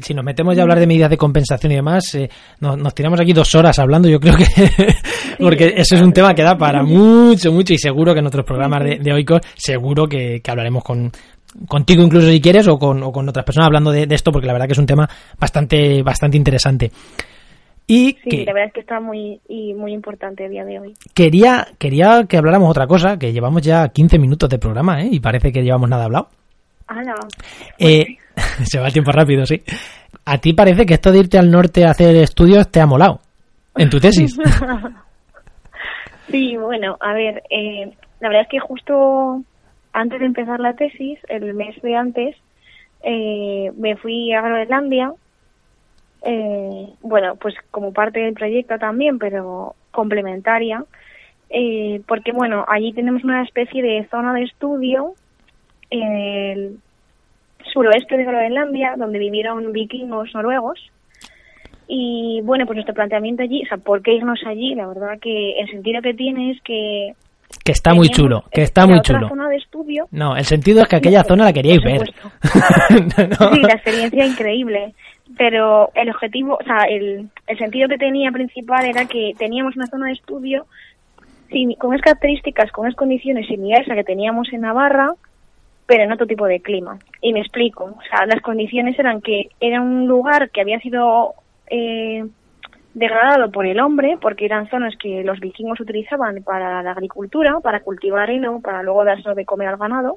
si 0.00 0.14
nos 0.14 0.24
metemos 0.24 0.54
ya 0.54 0.62
a 0.62 0.64
hablar 0.64 0.78
de 0.78 0.86
medidas 0.86 1.10
de 1.10 1.16
compensación 1.16 1.72
y 1.72 1.76
demás, 1.76 2.14
eh, 2.14 2.28
nos, 2.60 2.94
tiramos 2.94 3.18
aquí 3.20 3.32
dos 3.32 3.54
horas 3.54 3.78
hablando, 3.78 4.08
yo 4.08 4.20
creo 4.20 4.36
que... 4.36 4.44
porque 5.38 5.74
eso 5.76 5.94
es 5.94 6.02
un 6.02 6.12
tema 6.12 6.34
que 6.34 6.42
da 6.42 6.56
para 6.56 6.82
mucho, 6.84 7.52
mucho 7.52 7.72
y 7.72 7.78
seguro 7.78 8.12
que 8.12 8.20
en 8.20 8.26
otros 8.26 8.44
programas 8.44 8.84
de, 8.84 8.98
de 8.98 9.12
Oikos, 9.12 9.40
seguro 9.54 10.06
que, 10.06 10.42
hablaremos 10.46 10.84
con, 10.84 11.10
contigo 11.66 12.02
incluso 12.02 12.28
si 12.28 12.40
quieres 12.40 12.68
o 12.68 12.78
con, 12.78 13.02
o 13.02 13.10
con 13.10 13.28
otras 13.28 13.44
personas 13.44 13.68
hablando 13.68 13.90
de, 13.90 14.06
esto 14.10 14.30
porque 14.30 14.46
la 14.46 14.52
verdad 14.52 14.66
que 14.66 14.72
es 14.72 14.78
un 14.78 14.86
tema 14.86 15.08
bastante 15.38 16.02
bastante 16.02 16.36
interesante 16.36 16.90
y 17.86 18.16
sí, 18.24 18.44
la 18.44 18.52
verdad 18.52 18.68
es 18.68 18.72
que 18.74 18.80
está 18.80 19.00
muy 19.00 19.40
y 19.48 19.74
muy 19.74 19.92
importante 19.92 20.44
el 20.44 20.52
día 20.52 20.64
de 20.64 20.78
hoy. 20.78 20.94
Quería 21.14 21.66
quería 21.78 22.24
que 22.28 22.36
habláramos 22.36 22.70
otra 22.70 22.86
cosa, 22.86 23.18
que 23.18 23.32
llevamos 23.32 23.62
ya 23.62 23.88
15 23.88 24.18
minutos 24.18 24.48
de 24.48 24.58
programa, 24.58 25.02
¿eh? 25.02 25.08
Y 25.10 25.20
parece 25.20 25.52
que 25.52 25.62
llevamos 25.62 25.90
nada 25.90 26.04
hablado. 26.04 26.28
Eh, 27.78 28.18
se 28.64 28.78
va 28.78 28.86
el 28.86 28.92
tiempo 28.92 29.12
rápido, 29.12 29.46
sí. 29.46 29.62
¿A 30.24 30.38
ti 30.38 30.52
parece 30.52 30.86
que 30.86 30.94
esto 30.94 31.10
de 31.12 31.20
irte 31.20 31.38
al 31.38 31.50
norte 31.50 31.84
a 31.84 31.90
hacer 31.90 32.14
estudios 32.16 32.70
te 32.70 32.80
ha 32.80 32.86
molado 32.86 33.20
en 33.76 33.90
tu 33.90 33.98
tesis? 33.98 34.36
sí, 36.30 36.56
bueno, 36.56 36.96
a 37.00 37.12
ver, 37.12 37.42
eh, 37.50 37.92
la 38.20 38.28
verdad 38.28 38.42
es 38.42 38.48
que 38.48 38.60
justo 38.60 39.42
antes 39.92 40.20
de 40.20 40.26
empezar 40.26 40.60
la 40.60 40.74
tesis, 40.74 41.18
el 41.28 41.54
mes 41.54 41.80
de 41.82 41.96
antes, 41.96 42.36
eh, 43.02 43.72
me 43.76 43.96
fui 43.96 44.32
a 44.32 44.42
Groenlandia 44.42 45.12
eh, 46.22 46.88
bueno, 47.00 47.36
pues 47.36 47.54
como 47.70 47.92
parte 47.92 48.20
del 48.20 48.34
proyecto 48.34 48.78
también, 48.78 49.18
pero 49.18 49.74
complementaria, 49.90 50.84
eh, 51.50 52.00
porque 52.06 52.32
bueno, 52.32 52.64
allí 52.68 52.92
tenemos 52.92 53.24
una 53.24 53.42
especie 53.42 53.82
de 53.82 54.06
zona 54.08 54.32
de 54.32 54.44
estudio 54.44 55.14
en 55.92 56.16
el 56.16 56.76
suroeste 57.72 58.16
de 58.16 58.24
Groenlandia, 58.24 58.94
donde 58.96 59.18
vivieron 59.18 59.72
vikingos 59.72 60.34
noruegos. 60.34 60.78
Y 61.86 62.40
bueno, 62.44 62.64
pues 62.66 62.76
nuestro 62.76 62.94
planteamiento 62.94 63.42
allí, 63.42 63.62
o 63.64 63.68
sea, 63.68 63.76
¿por 63.76 64.02
qué 64.02 64.14
irnos 64.14 64.40
allí? 64.46 64.74
La 64.74 64.86
verdad 64.86 65.18
que 65.20 65.60
el 65.60 65.68
sentido 65.68 66.00
que 66.02 66.14
tiene 66.14 66.52
es 66.52 66.62
que 66.62 67.14
que 67.64 67.72
está 67.72 67.92
muy 67.92 68.08
chulo, 68.08 68.44
que 68.50 68.62
está 68.62 68.86
muy 68.86 69.00
chulo. 69.02 69.28
Zona 69.28 69.48
de 69.48 69.56
estudio. 69.56 70.08
No, 70.10 70.36
el 70.36 70.44
sentido 70.44 70.82
es 70.82 70.88
que 70.88 70.96
aquella 70.96 71.22
zona 71.22 71.44
la 71.44 71.52
queríais 71.52 71.82
ver. 71.82 72.02
Sí, 73.52 73.60
la 73.60 73.74
experiencia 73.74 74.24
increíble 74.24 74.94
pero 75.36 75.90
el 75.94 76.10
objetivo, 76.10 76.58
o 76.60 76.64
sea, 76.64 76.84
el, 76.84 77.28
el 77.46 77.58
sentido 77.58 77.88
que 77.88 77.98
tenía 77.98 78.30
principal 78.30 78.84
era 78.84 79.06
que 79.06 79.32
teníamos 79.38 79.76
una 79.76 79.86
zona 79.86 80.06
de 80.06 80.12
estudio 80.12 80.66
con 81.78 81.90
unas 81.90 82.00
características, 82.00 82.72
con 82.72 82.86
unas 82.86 82.96
condiciones 82.96 83.46
similares 83.46 83.90
a 83.90 83.94
que 83.94 84.04
teníamos 84.04 84.50
en 84.52 84.62
Navarra, 84.62 85.10
pero 85.92 86.04
en 86.04 86.12
otro 86.12 86.26
tipo 86.26 86.46
de 86.46 86.60
clima. 86.60 86.98
Y 87.20 87.34
me 87.34 87.40
explico, 87.40 87.84
o 87.84 88.02
sea, 88.08 88.24
las 88.24 88.40
condiciones 88.40 88.98
eran 88.98 89.20
que 89.20 89.50
era 89.60 89.82
un 89.82 90.08
lugar 90.08 90.48
que 90.48 90.62
había 90.62 90.80
sido 90.80 91.34
eh, 91.66 92.24
degradado 92.94 93.50
por 93.50 93.66
el 93.66 93.78
hombre, 93.78 94.16
porque 94.18 94.46
eran 94.46 94.70
zonas 94.70 94.94
que 94.96 95.22
los 95.22 95.38
vikingos 95.38 95.80
utilizaban 95.80 96.42
para 96.44 96.82
la 96.82 96.92
agricultura, 96.92 97.60
para 97.62 97.80
cultivar 97.80 98.30
heno, 98.30 98.62
para 98.62 98.82
luego 98.82 99.04
darse 99.04 99.34
de 99.34 99.44
comer 99.44 99.68
al 99.68 99.76
ganado. 99.76 100.16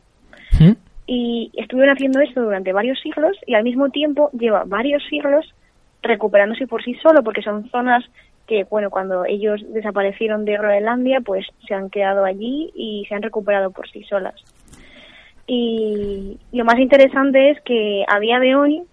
¿Mm? 0.62 0.72
y 1.08 1.52
estuvieron 1.56 1.94
haciendo 1.94 2.22
esto 2.22 2.42
durante 2.42 2.72
varios 2.72 2.98
siglos 3.02 3.38
y 3.46 3.54
al 3.54 3.64
mismo 3.64 3.90
tiempo 3.90 4.30
lleva 4.32 4.64
varios 4.66 5.04
siglos 5.08 5.54
recuperándose 6.02 6.66
por 6.66 6.84
sí 6.84 6.96
solo 6.96 7.22
porque 7.22 7.44
son 7.44 7.70
zonas 7.70 8.04
que 8.48 8.64
bueno 8.64 8.90
cuando 8.90 9.24
ellos 9.26 9.62
desaparecieron 9.72 10.46
de 10.46 10.58
Groenlandia 10.58 11.22
pues 11.22 11.46
se 11.68 11.76
han 11.76 11.92
quedado 11.92 12.26
allí 12.26 12.72
y 12.74 13.06
se 13.08 13.14
han 13.14 13.22
recuperado 13.22 13.70
por 13.70 13.88
sí 13.90 14.04
solas 14.06 14.34
y 15.48 16.38
lo 16.52 16.66
más 16.66 16.80
interesante 16.80 17.52
es 17.52 17.62
que 17.62 18.04
a 18.08 18.20
día 18.20 18.40
de 18.40 18.56
hoy 18.56 18.84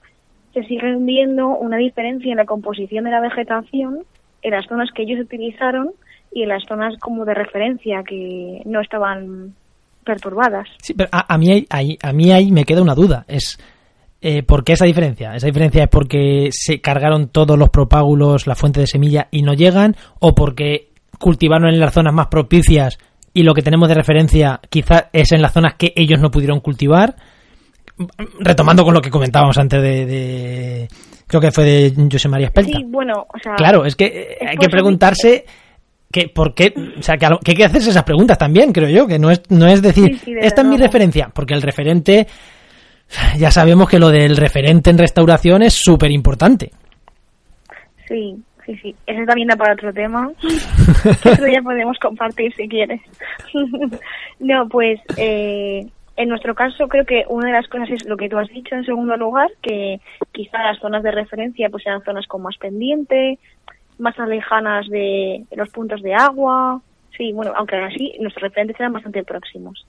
se 0.53 0.63
sigue 0.65 0.97
viendo 0.99 1.49
una 1.49 1.79
diferencia 1.79 2.31
en 2.31 2.37
la 2.37 2.45
composición 2.45 3.05
de 3.05 3.11
la 3.11 3.21
vegetación 3.21 4.01
en 4.43 4.51
las 4.51 4.67
zonas 4.67 4.91
que 4.95 5.03
ellos 5.03 5.21
utilizaron 5.21 5.93
y 6.33 6.43
en 6.43 6.49
las 6.49 6.65
zonas 6.69 6.99
como 6.99 7.25
de 7.25 7.35
referencia 7.35 8.03
que 8.07 8.61
no 8.65 8.81
estaban 8.81 9.55
perturbadas. 10.05 10.69
Sí, 10.79 10.95
pero 10.95 11.09
a, 11.13 11.39
mí, 11.39 11.65
ahí, 11.71 11.97
a 12.03 12.13
mí 12.13 12.33
ahí 12.33 12.51
me 12.51 12.65
queda 12.65 12.83
una 12.83 12.95
duda. 12.95 13.25
Es 13.29 13.59
eh, 14.21 14.43
¿Por 14.45 14.63
qué 14.63 14.75
esa 14.75 14.85
diferencia? 14.85 15.35
¿Esa 15.35 15.47
diferencia 15.47 15.85
es 15.85 15.89
porque 15.89 16.49
se 16.53 16.81
cargaron 16.81 17.29
todos 17.29 17.59
los 17.59 17.71
propágulos, 17.71 18.47
la 18.47 18.55
fuente 18.55 18.81
de 18.81 18.87
semilla 18.87 19.29
y 19.31 19.43
no 19.43 19.53
llegan? 19.53 19.97
¿O 20.21 20.35
porque 20.35 20.91
cultivaron 21.19 21.69
en 21.69 21.81
las 21.81 21.93
zonas 21.93 22.15
más 22.15 22.29
propicias 22.29 22.99
y 23.35 23.43
lo 23.43 23.55
que 23.55 23.63
tenemos 23.63 23.89
de 23.89 23.95
referencia 23.95 24.61
quizás 24.69 25.07
es 25.13 25.33
en 25.33 25.43
las 25.43 25.53
zonas 25.53 25.75
que 25.75 25.93
ellos 25.97 26.21
no 26.21 26.31
pudieron 26.31 26.61
cultivar? 26.61 27.17
Retomando 28.41 28.85
con 28.85 28.95
lo 28.95 29.01
que 29.01 29.11
comentábamos 29.11 29.59
antes 29.59 29.83
de... 29.83 30.89
creo 31.27 31.41
que 31.41 31.53
fue 31.53 31.65
de 31.65 32.09
José 32.11 32.29
María 32.29 32.47
Espelta. 32.47 32.79
Sí, 32.79 32.85
bueno, 32.89 33.27
Claro, 33.57 33.85
es 33.85 33.97
que 33.97 34.07
eh, 34.07 34.47
hay 34.49 34.57
que 34.57 34.69
preguntarse 34.69 35.45
que 36.11 36.29
por 36.29 36.55
qué, 36.55 36.75
o 36.99 37.03
sea, 37.03 37.17
que, 37.17 37.27
hay 37.27 37.57
que 37.57 37.65
hacerse 37.65 37.91
esas 37.91 38.05
preguntas 38.05 38.37
también, 38.37 38.73
creo 38.73 38.89
yo, 38.89 39.07
que 39.07 39.19
no 39.19 39.31
es, 39.31 39.43
no 39.49 39.67
es 39.67 39.81
decir, 39.81 40.21
esta 40.41 40.61
es 40.61 40.69
mi 40.69 40.77
referencia, 40.77 41.31
porque 41.33 41.55
el 41.55 41.63
referente 41.63 42.27
ya 43.39 43.51
sabemos 43.51 43.89
que 43.89 43.99
lo 43.99 44.11
del 44.11 44.37
referente 44.37 44.91
en 44.91 44.99
restauración 44.99 45.63
es 45.63 45.75
súper 45.75 46.11
importante. 46.11 46.71
Sí, 48.07 48.37
sí, 48.67 48.77
sí. 48.77 48.95
Eso 49.07 49.25
también 49.27 49.49
da 49.49 49.57
para 49.57 49.75
otro 49.75 49.93
tema. 49.93 50.31
Eso 50.43 51.47
ya 51.47 51.63
podemos 51.63 51.99
compartir 51.99 52.55
si 52.55 52.69
quieres. 52.69 53.01
no, 54.41 54.69
pues 54.69 55.01
eh, 55.17 55.87
en 56.17 56.29
nuestro 56.29 56.55
caso 56.55 56.89
creo 56.89 57.05
que 57.05 57.25
una 57.29 57.49
de 57.49 57.55
las 57.55 57.69
cosas 57.69 57.91
es 57.91 58.05
lo 58.07 58.17
que 58.17 58.29
tú 58.29 58.39
has 58.39 58.49
dicho 58.49 58.75
en 58.75 58.85
segundo 58.85 59.17
lugar, 59.17 59.51
que 59.63 60.01
quizá 60.33 60.63
las 60.63 60.79
zonas 60.79 61.03
de 61.03 61.11
referencia 61.11 61.69
pues 61.71 61.83
sean 61.83 62.03
zonas 62.05 62.27
con 62.27 62.43
más 62.43 62.57
pendiente, 62.59 63.39
más 63.99 64.17
lejanas 64.19 64.89
de 64.89 65.45
los 65.57 65.71
puntos 65.71 66.03
de 66.03 66.15
agua. 66.15 66.81
Sí, 67.17 67.33
bueno, 67.33 67.53
aunque 67.57 67.77
así 67.77 68.15
nuestros 68.21 68.43
referentes 68.43 68.79
eran 68.79 68.93
bastante 68.93 69.23
próximos. 69.23 69.87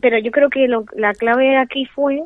Pero 0.00 0.18
yo 0.18 0.30
creo 0.30 0.50
que 0.50 0.68
lo, 0.68 0.84
la 0.94 1.12
clave 1.14 1.56
aquí 1.56 1.84
fue 1.86 2.22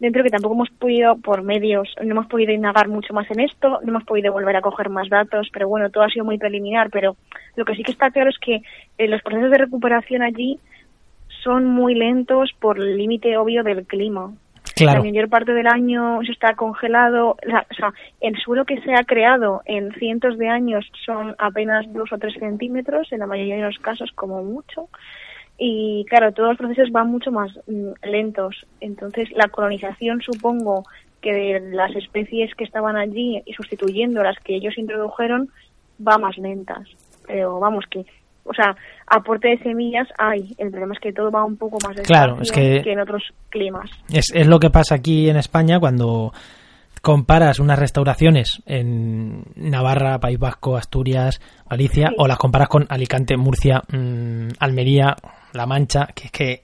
dentro 0.00 0.22
que 0.22 0.30
tampoco 0.30 0.54
hemos 0.54 0.70
podido, 0.70 1.16
por 1.16 1.42
medios, 1.42 1.88
no 2.02 2.12
hemos 2.12 2.26
podido 2.26 2.52
indagar 2.52 2.88
mucho 2.88 3.12
más 3.14 3.30
en 3.30 3.40
esto, 3.40 3.80
no 3.82 3.88
hemos 3.88 4.04
podido 4.04 4.32
volver 4.32 4.56
a 4.56 4.60
coger 4.60 4.88
más 4.88 5.08
datos, 5.08 5.48
pero 5.52 5.68
bueno, 5.68 5.90
todo 5.90 6.04
ha 6.04 6.08
sido 6.08 6.24
muy 6.24 6.38
preliminar, 6.38 6.90
pero 6.90 7.16
lo 7.56 7.64
que 7.64 7.74
sí 7.74 7.82
que 7.82 7.92
está 7.92 8.10
claro 8.10 8.30
es 8.30 8.38
que 8.38 8.62
eh, 8.98 9.08
los 9.08 9.22
procesos 9.22 9.50
de 9.50 9.58
recuperación 9.58 10.22
allí 10.22 10.58
son 11.42 11.66
muy 11.66 11.94
lentos 11.94 12.50
por 12.58 12.78
el 12.78 12.96
límite 12.96 13.36
obvio 13.36 13.62
del 13.62 13.86
clima. 13.86 14.32
Claro. 14.76 14.98
La 14.98 15.04
mayor 15.04 15.28
parte 15.28 15.52
del 15.54 15.66
año 15.66 16.20
se 16.24 16.30
está 16.30 16.54
congelado, 16.54 17.30
o 17.30 17.74
sea, 17.74 17.92
el 18.20 18.36
suelo 18.38 18.64
que 18.64 18.80
se 18.82 18.94
ha 18.94 19.02
creado 19.02 19.62
en 19.64 19.92
cientos 19.94 20.38
de 20.38 20.48
años 20.48 20.88
son 21.04 21.34
apenas 21.38 21.92
dos 21.92 22.12
o 22.12 22.18
tres 22.18 22.34
centímetros, 22.34 23.10
en 23.10 23.18
la 23.18 23.26
mayoría 23.26 23.56
de 23.56 23.62
los 23.62 23.78
casos 23.78 24.12
como 24.14 24.44
mucho, 24.44 24.88
y 25.58 26.04
claro, 26.08 26.32
todos 26.32 26.50
los 26.50 26.58
procesos 26.58 26.92
van 26.92 27.10
mucho 27.10 27.32
más 27.32 27.50
mm, 27.66 28.06
lentos. 28.08 28.64
Entonces, 28.80 29.28
la 29.32 29.48
colonización, 29.48 30.22
supongo 30.22 30.84
que 31.20 31.32
de 31.32 31.60
las 31.72 31.94
especies 31.96 32.54
que 32.54 32.62
estaban 32.62 32.96
allí 32.96 33.42
y 33.44 33.52
sustituyendo 33.54 34.22
las 34.22 34.38
que 34.38 34.54
ellos 34.54 34.78
introdujeron, 34.78 35.50
va 36.06 36.16
más 36.16 36.38
lentas. 36.38 36.86
Pero 37.26 37.58
vamos, 37.58 37.84
que, 37.90 38.06
o 38.44 38.54
sea, 38.54 38.76
aporte 39.08 39.48
de 39.48 39.58
semillas 39.58 40.06
hay. 40.16 40.54
El 40.58 40.70
problema 40.70 40.94
es 40.94 41.00
que 41.00 41.12
todo 41.12 41.32
va 41.32 41.44
un 41.44 41.56
poco 41.56 41.78
más 41.84 42.00
claro, 42.02 42.38
es 42.40 42.52
que, 42.52 42.76
en 42.76 43.00
otros 43.00 43.24
climas. 43.50 43.90
Es, 44.12 44.30
es 44.32 44.46
lo 44.46 44.60
que 44.60 44.70
pasa 44.70 44.94
aquí 44.94 45.28
en 45.28 45.36
España 45.36 45.80
cuando 45.80 46.32
comparas 47.00 47.58
unas 47.58 47.78
restauraciones 47.78 48.62
en 48.66 49.44
Navarra, 49.56 50.18
País 50.20 50.38
Vasco, 50.38 50.76
Asturias, 50.76 51.40
Galicia, 51.68 52.12
o 52.16 52.26
las 52.26 52.38
comparas 52.38 52.68
con 52.68 52.86
Alicante, 52.88 53.36
Murcia, 53.36 53.82
mm, 53.90 54.48
Almería, 54.58 55.16
La 55.52 55.66
Mancha, 55.66 56.08
que 56.14 56.26
es 56.26 56.30
que 56.30 56.62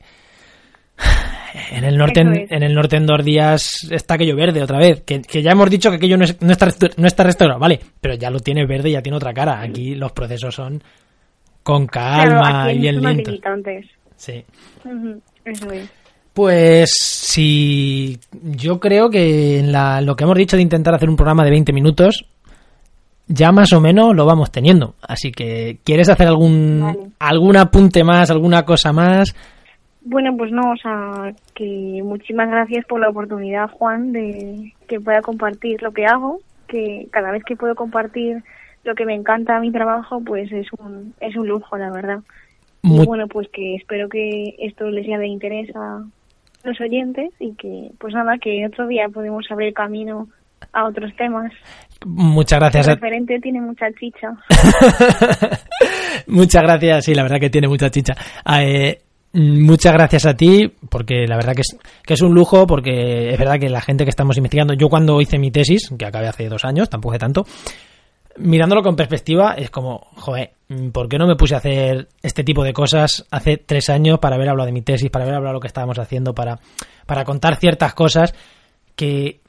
en 1.73 1.85
el 1.85 1.97
norte 1.97 2.21
en, 2.21 2.47
en, 2.49 2.63
el 2.63 2.75
norte 2.75 2.97
en 2.97 3.07
dos 3.07 3.25
días 3.25 3.89
está 3.91 4.15
aquello 4.15 4.37
verde 4.37 4.63
otra 4.63 4.79
vez, 4.79 5.03
que, 5.03 5.21
ya 5.43 5.53
hemos 5.53 5.71
dicho 5.71 5.91
que 5.91 5.97
aquello 5.97 6.17
no, 6.17 6.25
no, 6.41 6.53
está, 6.53 6.69
no 6.97 7.07
está 7.07 7.25
restaurado, 7.25 7.61
vale, 7.61 7.81
pero 8.01 8.15
ya 8.15 8.31
lo 8.31 8.41
tiene 8.41 8.67
verde 8.67 8.91
y 8.91 8.93
ya 8.93 9.03
tiene 9.03 9.17
otra 9.17 9.35
cara. 9.35 9.61
Aquí 9.61 9.95
los 9.95 10.13
procesos 10.13 10.55
son 10.55 10.83
con 11.63 11.87
calma 11.87 12.73
y 12.73 12.79
bien 12.79 13.03
lentos. 13.03 13.41
Sí. 14.17 14.45
Eso 15.45 15.71
es. 15.73 16.04
Pues 16.35 16.91
si 16.93 18.19
yo 18.43 18.81
creo 18.81 19.09
que 19.09 19.61
en 19.61 19.71
la, 19.71 20.01
lo 20.01 20.17
que 20.17 20.25
hemos 20.25 20.37
dicho 20.37 20.57
de 20.57 20.63
intentar 20.63 20.93
hacer 20.93 21.09
un 21.09 21.17
programa 21.17 21.45
de 21.45 21.51
20 21.51 21.73
minutos, 21.73 22.27
ya 23.29 23.53
más 23.53 23.73
o 23.73 23.81
menos 23.81 24.15
lo 24.17 24.27
vamos 24.27 24.51
teniendo. 24.51 24.95
Así 25.01 25.31
que, 25.31 25.79
¿quieres 25.85 26.09
hacer 26.09 26.27
algún, 26.27 27.15
algún 27.21 27.57
apunte 27.57 28.03
más, 28.03 28.33
alguna 28.33 28.65
cosa 28.65 28.93
más? 28.93 29.35
Bueno, 30.03 30.37
pues 30.37 30.51
no, 30.51 30.73
o 30.73 30.77
sea, 30.77 31.33
que 31.55 32.01
muchísimas 32.03 32.51
gracias 32.51 32.85
por 32.87 33.01
la 33.01 33.09
oportunidad, 33.09 33.71
Juan, 33.71 34.13
de 34.13 34.75
que 34.89 35.01
pueda 35.01 35.23
compartir 35.23 35.83
lo 35.83 35.93
que 35.93 36.05
hago, 36.05 36.41
que 36.67 37.07
cada 37.11 37.31
vez 37.31 37.45
que 37.45 37.57
puedo 37.57 37.75
compartir 37.75 38.43
lo 38.83 38.95
que 38.95 39.07
me 39.07 39.15
encanta 39.15 39.57
a 39.57 39.61
mi 39.61 39.71
trabajo, 39.71 40.21
pues 40.21 40.53
es 40.53 40.67
un, 40.79 41.15
es 41.21 41.37
un 41.37 41.49
lujo, 41.49 41.79
la 41.79 41.91
verdad. 41.91 42.19
Y 42.83 43.07
bueno, 43.07 43.29
pues 43.29 43.49
que 43.49 43.77
espero 43.77 44.11
que 44.11 44.57
esto 44.59 44.91
les 44.91 45.07
sea 45.07 45.17
de 45.17 45.27
interés 45.27 45.75
a, 45.75 46.05
los 46.65 46.81
oyentes 46.81 47.31
y 47.39 47.55
que, 47.55 47.91
pues 47.99 48.15
nada, 48.15 48.39
que 48.39 48.67
otro 48.67 48.87
día 48.87 49.09
podemos 49.13 49.45
abrir 49.51 49.73
camino 49.75 50.29
a 50.73 50.87
otros 50.87 51.15
temas. 51.17 51.53
Muchas 52.07 52.59
gracias. 52.59 52.89
El 52.89 52.95
referente 52.95 53.39
tiene 53.41 53.61
mucha 53.61 53.87
chicha. 53.93 54.29
muchas 56.27 56.63
gracias, 56.63 57.05
sí, 57.05 57.15
la 57.15 57.23
verdad 57.23 57.39
que 57.39 57.51
tiene 57.51 57.69
mucha 57.69 57.91
chicha. 57.91 58.15
Ah, 58.45 58.65
eh, 58.65 58.99
muchas 59.33 59.93
gracias 59.93 60.27
a 60.27 60.35
ti, 60.35 60.73
porque 60.89 61.27
la 61.27 61.37
verdad 61.37 61.55
que 61.55 61.63
es, 61.63 61.79
que 62.05 62.15
es 62.15 62.23
un 62.23 62.35
lujo, 62.35 62.67
porque 62.67 63.31
es 63.31 63.39
verdad 63.39 63.59
que 63.59 63.69
la 63.69 63.81
gente 63.81 64.05
que 64.05 64.11
estamos 64.11 64.37
investigando, 64.37 64.75
yo 64.75 64.89
cuando 64.89 65.21
hice 65.21 65.39
mi 65.39 65.51
tesis, 65.51 65.91
que 65.99 66.07
acabé 66.07 66.29
hace 66.29 66.49
dos 66.49 66.65
años, 66.65 66.89
tampoco 66.89 67.13
hace 67.13 67.21
tanto, 67.21 67.45
mirándolo 68.37 68.83
con 68.83 68.97
perspectiva, 68.97 69.55
es 69.55 69.71
como, 69.71 70.09
joder, 70.17 70.53
¿por 70.93 71.09
qué 71.09 71.19
no 71.19 71.27
me 71.27 71.37
puse 71.37 71.55
a 71.55 71.59
hacer 71.59 72.09
este 72.23 72.45
tipo 72.45 72.65
de 72.65 72.73
cosas 72.73 73.25
hace 73.31 73.59
tres 73.59 73.91
años 73.91 74.19
para 74.19 74.37
haber 74.37 74.49
hablado 74.49 74.67
de 74.67 74.73
mi 74.73 74.83
tesis, 74.83 75.11
para 75.11 75.25
haber 75.25 75.37
hablado 75.37 75.53
de 75.53 75.57
lo 75.57 75.61
que 75.61 75.69
estábamos 75.69 75.99
haciendo, 75.99 76.35
para, 76.35 76.59
para 77.07 77.25
contar 77.25 77.57
ciertas 77.57 77.95
cosas 77.95 78.35
que, 78.97 79.41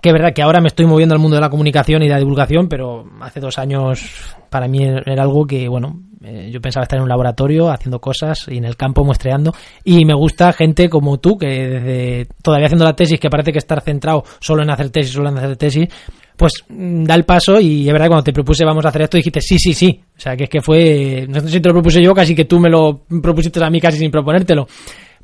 que 0.00 0.08
es 0.08 0.12
verdad 0.12 0.32
que 0.32 0.42
ahora 0.42 0.60
me 0.60 0.68
estoy 0.68 0.86
moviendo 0.86 1.14
al 1.14 1.20
mundo 1.20 1.36
de 1.36 1.40
la 1.40 1.50
comunicación 1.50 2.02
y 2.02 2.06
de 2.06 2.12
la 2.12 2.18
divulgación, 2.18 2.68
pero 2.68 3.04
hace 3.20 3.40
dos 3.40 3.58
años 3.58 4.02
para 4.50 4.68
mí 4.68 4.84
era 4.84 5.22
algo 5.22 5.46
que, 5.46 5.68
bueno, 5.68 6.00
eh, 6.24 6.48
yo 6.50 6.60
pensaba 6.60 6.84
estar 6.84 6.96
en 6.96 7.02
un 7.02 7.08
laboratorio 7.08 7.70
haciendo 7.70 8.00
cosas 8.00 8.46
y 8.48 8.56
en 8.56 8.64
el 8.64 8.76
campo 8.76 9.04
muestreando. 9.04 9.54
Y 9.84 10.04
me 10.04 10.14
gusta 10.14 10.52
gente 10.52 10.88
como 10.88 11.18
tú 11.18 11.36
que 11.36 11.46
desde 11.46 12.28
todavía 12.42 12.66
haciendo 12.66 12.86
la 12.86 12.96
tesis 12.96 13.20
que 13.20 13.28
parece 13.28 13.52
que 13.52 13.58
estar 13.58 13.82
centrado 13.82 14.24
solo 14.40 14.62
en 14.62 14.70
hacer 14.70 14.90
tesis, 14.90 15.12
solo 15.12 15.28
en 15.28 15.38
hacer 15.38 15.56
tesis, 15.56 15.88
pues 16.36 16.52
mm, 16.68 17.04
da 17.04 17.14
el 17.14 17.24
paso 17.24 17.60
y 17.60 17.86
es 17.86 17.92
verdad 17.92 18.06
que 18.06 18.10
cuando 18.10 18.24
te 18.24 18.32
propuse 18.32 18.64
vamos 18.64 18.84
a 18.84 18.88
hacer 18.88 19.02
esto 19.02 19.16
dijiste 19.16 19.40
sí, 19.40 19.58
sí, 19.58 19.74
sí. 19.74 20.00
O 20.16 20.20
sea, 20.20 20.36
que 20.36 20.44
es 20.44 20.50
que 20.50 20.60
fue, 20.60 21.26
no 21.28 21.40
sé 21.40 21.48
si 21.48 21.60
te 21.60 21.68
lo 21.68 21.74
propuse 21.74 22.02
yo, 22.02 22.14
casi 22.14 22.34
que 22.34 22.44
tú 22.44 22.58
me 22.58 22.70
lo 22.70 23.02
propusiste 23.22 23.62
a 23.62 23.70
mí 23.70 23.80
casi 23.80 23.98
sin 23.98 24.10
proponértelo. 24.10 24.66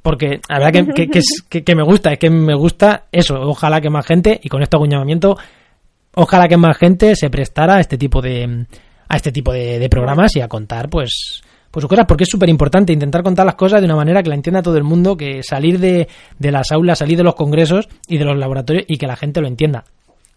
Porque 0.02 0.40
la 0.48 0.58
verdad 0.58 0.94
que, 0.94 1.08
que, 1.08 1.62
que, 1.62 1.74
me 1.74 1.82
gusta, 1.82 2.12
es 2.12 2.18
que 2.18 2.30
me 2.30 2.54
gusta 2.54 3.04
eso. 3.12 3.34
Ojalá 3.38 3.80
que 3.80 3.90
más 3.90 4.06
gente, 4.06 4.40
y 4.42 4.48
con 4.48 4.62
este 4.62 4.76
aguñamiento, 4.76 5.36
ojalá 6.14 6.48
que 6.48 6.56
más 6.56 6.76
gente 6.78 7.14
se 7.16 7.28
prestara 7.28 7.76
a 7.76 7.80
este 7.80 7.98
tipo 7.98 8.22
de, 8.22 8.66
a 9.08 9.16
este 9.16 9.30
tipo 9.30 9.52
de, 9.52 9.86
programas 9.90 10.34
y 10.36 10.40
a 10.40 10.48
contar, 10.48 10.88
pues, 10.88 11.42
pues 11.70 11.84
cosas, 11.84 12.06
porque 12.08 12.24
es 12.24 12.30
súper 12.30 12.48
importante 12.48 12.94
intentar 12.94 13.22
contar 13.22 13.44
las 13.44 13.56
cosas 13.56 13.80
de 13.80 13.84
una 13.86 13.96
manera 13.96 14.22
que 14.22 14.30
la 14.30 14.36
entienda 14.36 14.62
todo 14.62 14.78
el 14.78 14.84
mundo, 14.84 15.16
que 15.16 15.42
salir 15.42 15.78
de, 15.78 16.08
de 16.38 16.50
las 16.50 16.72
aulas, 16.72 16.98
salir 16.98 17.18
de 17.18 17.24
los 17.24 17.34
congresos 17.34 17.86
y 18.08 18.16
de 18.16 18.24
los 18.24 18.38
laboratorios 18.38 18.86
y 18.88 18.96
que 18.96 19.06
la 19.06 19.16
gente 19.16 19.42
lo 19.42 19.48
entienda. 19.48 19.84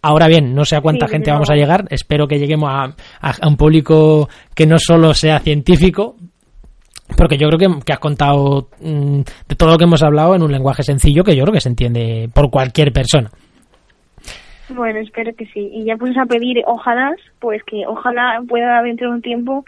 Ahora 0.05 0.27
bien, 0.27 0.53
no 0.53 0.65
sé 0.65 0.75
a 0.75 0.81
cuánta 0.81 1.07
gente 1.07 1.31
vamos 1.31 1.49
a 1.49 1.55
llegar, 1.55 1.85
espero 1.89 2.27
que 2.27 2.37
lleguemos 2.37 2.69
a, 2.69 2.93
un 3.47 3.55
público 3.55 4.27
que 4.53 4.67
no 4.67 4.77
solo 4.77 5.13
sea 5.13 5.39
científico, 5.39 6.17
porque 7.15 7.37
yo 7.37 7.47
creo 7.47 7.81
que, 7.85 7.93
has 7.93 7.99
contado 7.99 8.67
mm, 8.81 9.21
de 9.47 9.55
todo 9.55 9.71
lo 9.71 9.77
que 9.77 9.85
hemos 9.85 10.03
hablado 10.03 10.35
en 10.35 10.43
un 10.43 10.51
lenguaje 10.51 10.83
sencillo 10.83 11.23
que 11.23 11.37
yo 11.37 11.43
creo 11.43 11.53
que 11.53 11.61
se 11.61 11.69
entiende 11.69 12.29
por 12.33 12.49
cualquier 12.49 12.91
persona. 12.91 13.29
Bueno, 14.67 14.99
espero 14.99 15.31
que 15.37 15.45
sí. 15.45 15.69
Y 15.71 15.85
ya 15.85 15.95
pues 15.95 16.17
a 16.17 16.25
pedir, 16.25 16.61
ojalá, 16.65 17.15
pues 17.39 17.63
que 17.63 17.87
ojalá 17.87 18.41
pueda 18.45 18.81
dentro 18.81 19.07
de 19.07 19.15
un 19.15 19.21
tiempo 19.21 19.63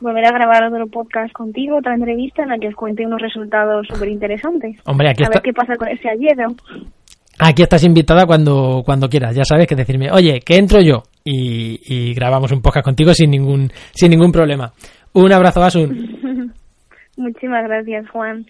volver 0.00 0.26
a 0.26 0.32
grabar 0.32 0.64
otro 0.64 0.86
podcast 0.88 1.32
contigo, 1.32 1.78
otra 1.78 1.94
entrevista 1.94 2.42
en 2.42 2.50
la 2.50 2.58
que 2.58 2.68
os 2.68 2.74
cuente 2.74 3.06
unos 3.06 3.22
resultados 3.22 3.86
súper 3.86 4.10
interesantes. 4.10 4.76
Hombre, 4.84 5.08
aquí 5.08 5.24
a 5.24 5.30
ver 5.30 5.40
qué 5.40 5.54
pasa 5.54 5.76
con 5.76 5.88
ese 5.88 6.10
ayer. 6.10 6.36
Aquí 7.42 7.62
estás 7.62 7.82
invitada 7.84 8.26
cuando, 8.26 8.82
cuando 8.84 9.08
quieras, 9.08 9.34
ya 9.34 9.44
sabes 9.44 9.66
que 9.66 9.74
decirme, 9.74 10.10
oye, 10.12 10.40
que 10.40 10.56
entro 10.56 10.82
yo 10.82 11.02
y, 11.24 12.12
grabamos 12.12 12.52
un 12.52 12.60
podcast 12.60 12.84
contigo 12.84 13.14
sin 13.14 13.30
ningún, 13.30 13.72
sin 13.92 14.10
ningún 14.10 14.30
problema. 14.30 14.72
Un 15.14 15.32
abrazo, 15.32 15.62
Asun. 15.62 16.52
Muchísimas 17.16 17.64
gracias, 17.64 18.08
Juan. 18.10 18.44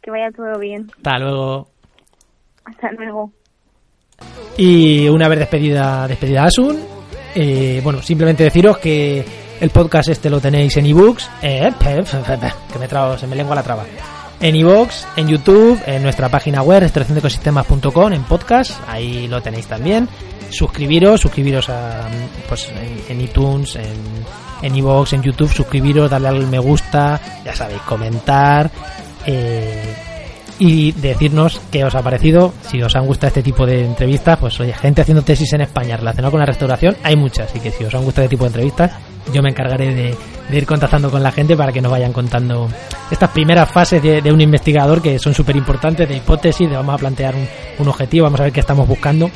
Que 0.00 0.12
vaya 0.12 0.30
todo 0.30 0.58
bien. 0.60 0.86
Hasta 0.98 1.18
luego. 1.18 1.68
Hasta 2.64 2.92
luego. 2.92 3.32
Y 4.56 5.08
una 5.08 5.28
vez 5.28 5.40
despedida, 5.40 6.06
despedida 6.06 6.44
Asun, 6.44 6.76
eh, 7.34 7.80
bueno, 7.82 8.02
simplemente 8.02 8.44
deciros 8.44 8.78
que 8.78 9.24
el 9.60 9.70
podcast 9.70 10.10
este 10.10 10.30
lo 10.30 10.40
tenéis 10.40 10.76
en 10.76 10.86
ebooks, 10.86 11.28
eh, 11.42 11.70
que 12.72 12.78
me 12.78 12.86
trago, 12.86 13.18
se 13.18 13.26
me 13.26 13.34
lengua 13.34 13.56
la 13.56 13.62
traba 13.64 13.84
en 14.40 14.56
iVoox, 14.56 15.04
en 15.16 15.28
YouTube, 15.28 15.80
en 15.86 16.02
nuestra 16.02 16.28
página 16.28 16.62
web, 16.62 16.80
restauracionecosistemas.com, 16.80 18.12
en 18.12 18.22
podcast, 18.24 18.80
ahí 18.86 19.26
lo 19.28 19.40
tenéis 19.42 19.66
también. 19.66 20.08
Suscribiros, 20.50 21.20
suscribiros 21.20 21.68
a, 21.68 22.08
pues, 22.48 22.70
en, 23.08 23.20
iTunes, 23.20 23.76
en, 23.76 24.24
en 24.62 24.76
iVoox, 24.76 25.12
en 25.12 25.22
YouTube, 25.22 25.52
suscribiros, 25.52 26.10
darle 26.10 26.28
al 26.28 26.46
me 26.46 26.58
gusta, 26.58 27.20
ya 27.44 27.54
sabéis, 27.54 27.82
comentar. 27.82 28.70
Eh, 29.26 30.07
y 30.58 30.92
decirnos 30.92 31.60
qué 31.70 31.84
os 31.84 31.94
ha 31.94 32.02
parecido, 32.02 32.52
si 32.62 32.82
os 32.82 32.94
han 32.96 33.06
gustado 33.06 33.28
este 33.28 33.42
tipo 33.42 33.64
de 33.64 33.84
entrevistas, 33.84 34.38
pues 34.38 34.58
oye, 34.60 34.72
gente 34.72 35.02
haciendo 35.02 35.22
tesis 35.22 35.52
en 35.52 35.62
España 35.62 35.96
relacionada 35.96 36.30
con 36.30 36.40
la 36.40 36.46
restauración, 36.46 36.96
hay 37.02 37.16
muchas, 37.16 37.50
así 37.50 37.60
que 37.60 37.70
si 37.70 37.84
os 37.84 37.94
han 37.94 38.04
gustado 38.04 38.24
este 38.24 38.34
tipo 38.34 38.44
de 38.44 38.48
entrevistas, 38.48 38.92
yo 39.32 39.42
me 39.42 39.50
encargaré 39.50 39.94
de, 39.94 40.16
ir 40.56 40.66
contactando 40.66 41.10
con 41.10 41.22
la 41.22 41.30
gente 41.30 41.56
para 41.56 41.72
que 41.72 41.80
nos 41.80 41.92
vayan 41.92 42.12
contando 42.12 42.68
estas 43.10 43.30
primeras 43.30 43.70
fases 43.70 44.02
de, 44.02 44.32
un 44.32 44.40
investigador 44.40 45.02
que 45.02 45.18
son 45.18 45.34
súper 45.34 45.56
importantes, 45.56 46.08
de 46.08 46.16
hipótesis, 46.16 46.68
de 46.68 46.76
vamos 46.76 46.94
a 46.94 46.98
plantear 46.98 47.34
un, 47.78 47.88
objetivo, 47.88 48.24
vamos 48.24 48.40
a 48.40 48.44
ver 48.44 48.52
qué 48.52 48.60
estamos 48.60 48.88
buscando. 48.88 49.30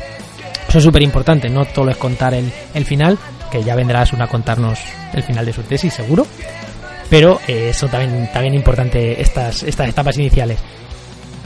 Son 0.68 0.80
súper 0.80 1.02
importantes, 1.02 1.50
no 1.50 1.66
todo 1.66 1.90
es 1.90 1.96
contar 1.98 2.32
el, 2.32 2.50
el 2.72 2.84
final, 2.84 3.18
que 3.50 3.62
ya 3.62 3.74
vendrás 3.74 4.12
una 4.14 4.24
a 4.24 4.28
contarnos 4.28 4.78
el 5.12 5.22
final 5.22 5.44
de 5.44 5.52
su 5.52 5.62
tesis, 5.62 5.92
seguro. 5.92 6.26
Pero 7.10 7.38
eh, 7.46 7.68
eso 7.68 7.88
también, 7.88 8.30
también 8.32 8.54
importante, 8.54 9.20
estas, 9.20 9.62
estas 9.64 9.90
etapas 9.90 10.16
iniciales. 10.16 10.58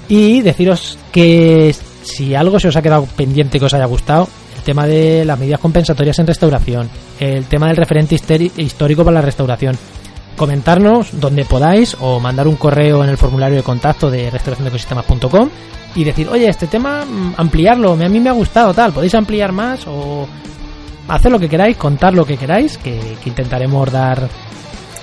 Y 0.08 0.42
deciros 0.42 0.98
que 1.12 1.74
si 2.02 2.34
algo 2.34 2.60
se 2.60 2.68
os 2.68 2.76
ha 2.76 2.82
quedado 2.82 3.06
pendiente 3.16 3.58
que 3.58 3.64
os 3.64 3.74
haya 3.74 3.86
gustado, 3.86 4.28
el 4.56 4.62
tema 4.62 4.86
de 4.86 5.24
las 5.24 5.38
medidas 5.38 5.60
compensatorias 5.60 6.18
en 6.18 6.26
restauración, 6.26 6.88
el 7.18 7.44
tema 7.46 7.68
del 7.68 7.76
referente 7.76 8.16
histórico 8.56 9.04
para 9.04 9.16
la 9.16 9.22
restauración, 9.22 9.76
comentarnos 10.36 11.18
donde 11.18 11.44
podáis 11.44 11.96
o 12.00 12.20
mandar 12.20 12.46
un 12.46 12.56
correo 12.56 13.02
en 13.02 13.10
el 13.10 13.16
formulario 13.16 13.56
de 13.56 13.62
contacto 13.62 14.10
de 14.10 14.30
restauracionecosistemas.com 14.30 15.48
y 15.94 16.04
decir, 16.04 16.28
oye, 16.28 16.48
este 16.48 16.66
tema, 16.66 17.04
mm, 17.04 17.34
ampliarlo, 17.38 17.92
a 17.92 17.96
mí 17.96 18.20
me 18.20 18.28
ha 18.28 18.34
gustado, 18.34 18.74
tal, 18.74 18.92
podéis 18.92 19.14
ampliar 19.14 19.52
más 19.52 19.86
o 19.86 20.28
hacer 21.08 21.32
lo 21.32 21.38
que 21.38 21.48
queráis, 21.48 21.76
contar 21.76 22.14
lo 22.14 22.24
que 22.24 22.36
queráis, 22.36 22.76
que, 22.78 23.16
intentaremos 23.24 23.90
dar 23.90 24.28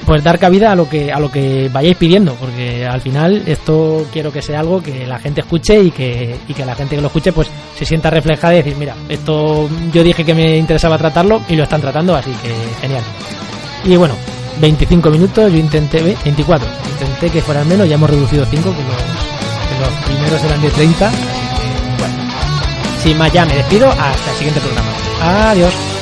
pues 0.05 0.23
dar 0.23 0.39
cabida 0.39 0.71
a 0.71 0.75
lo 0.75 0.89
que 0.89 1.11
a 1.11 1.19
lo 1.19 1.31
que 1.31 1.69
vayáis 1.71 1.97
pidiendo 1.97 2.35
porque 2.35 2.85
al 2.85 3.01
final 3.01 3.43
esto 3.45 4.05
quiero 4.11 4.31
que 4.31 4.41
sea 4.41 4.59
algo 4.59 4.81
que 4.81 5.05
la 5.05 5.19
gente 5.19 5.41
escuche 5.41 5.79
y 5.79 5.91
que, 5.91 6.35
y 6.47 6.53
que 6.53 6.65
la 6.65 6.75
gente 6.75 6.95
que 6.95 7.01
lo 7.01 7.07
escuche 7.07 7.31
pues 7.31 7.49
se 7.77 7.85
sienta 7.85 8.09
reflejada 8.09 8.53
y 8.53 8.57
decir 8.57 8.75
mira 8.77 8.95
esto 9.09 9.69
yo 9.91 10.03
dije 10.03 10.23
que 10.23 10.33
me 10.33 10.57
interesaba 10.57 10.97
tratarlo 10.97 11.41
y 11.49 11.55
lo 11.55 11.63
están 11.63 11.81
tratando 11.81 12.15
así 12.15 12.31
que 12.41 12.53
genial 12.81 13.03
y 13.85 13.95
bueno 13.95 14.15
25 14.59 15.09
minutos 15.09 15.51
yo 15.51 15.57
intenté 15.57 16.01
24 16.01 16.67
intenté 16.91 17.29
que 17.29 17.41
fueran 17.41 17.67
menos 17.67 17.87
ya 17.87 17.95
hemos 17.95 18.09
reducido 18.09 18.45
5 18.45 18.61
que 18.61 18.69
los, 18.69 18.73
que 18.75 19.79
los 19.79 20.05
primeros 20.05 20.43
eran 20.43 20.61
de 20.61 20.69
30 20.69 21.07
así 21.07 21.15
que 21.15 21.99
bueno 21.99 22.33
sin 23.03 23.17
más 23.17 23.31
ya 23.33 23.45
me 23.45 23.55
despido 23.55 23.89
hasta 23.89 24.31
el 24.31 24.37
siguiente 24.37 24.61
programa. 24.61 24.89
Adiós 25.49 25.92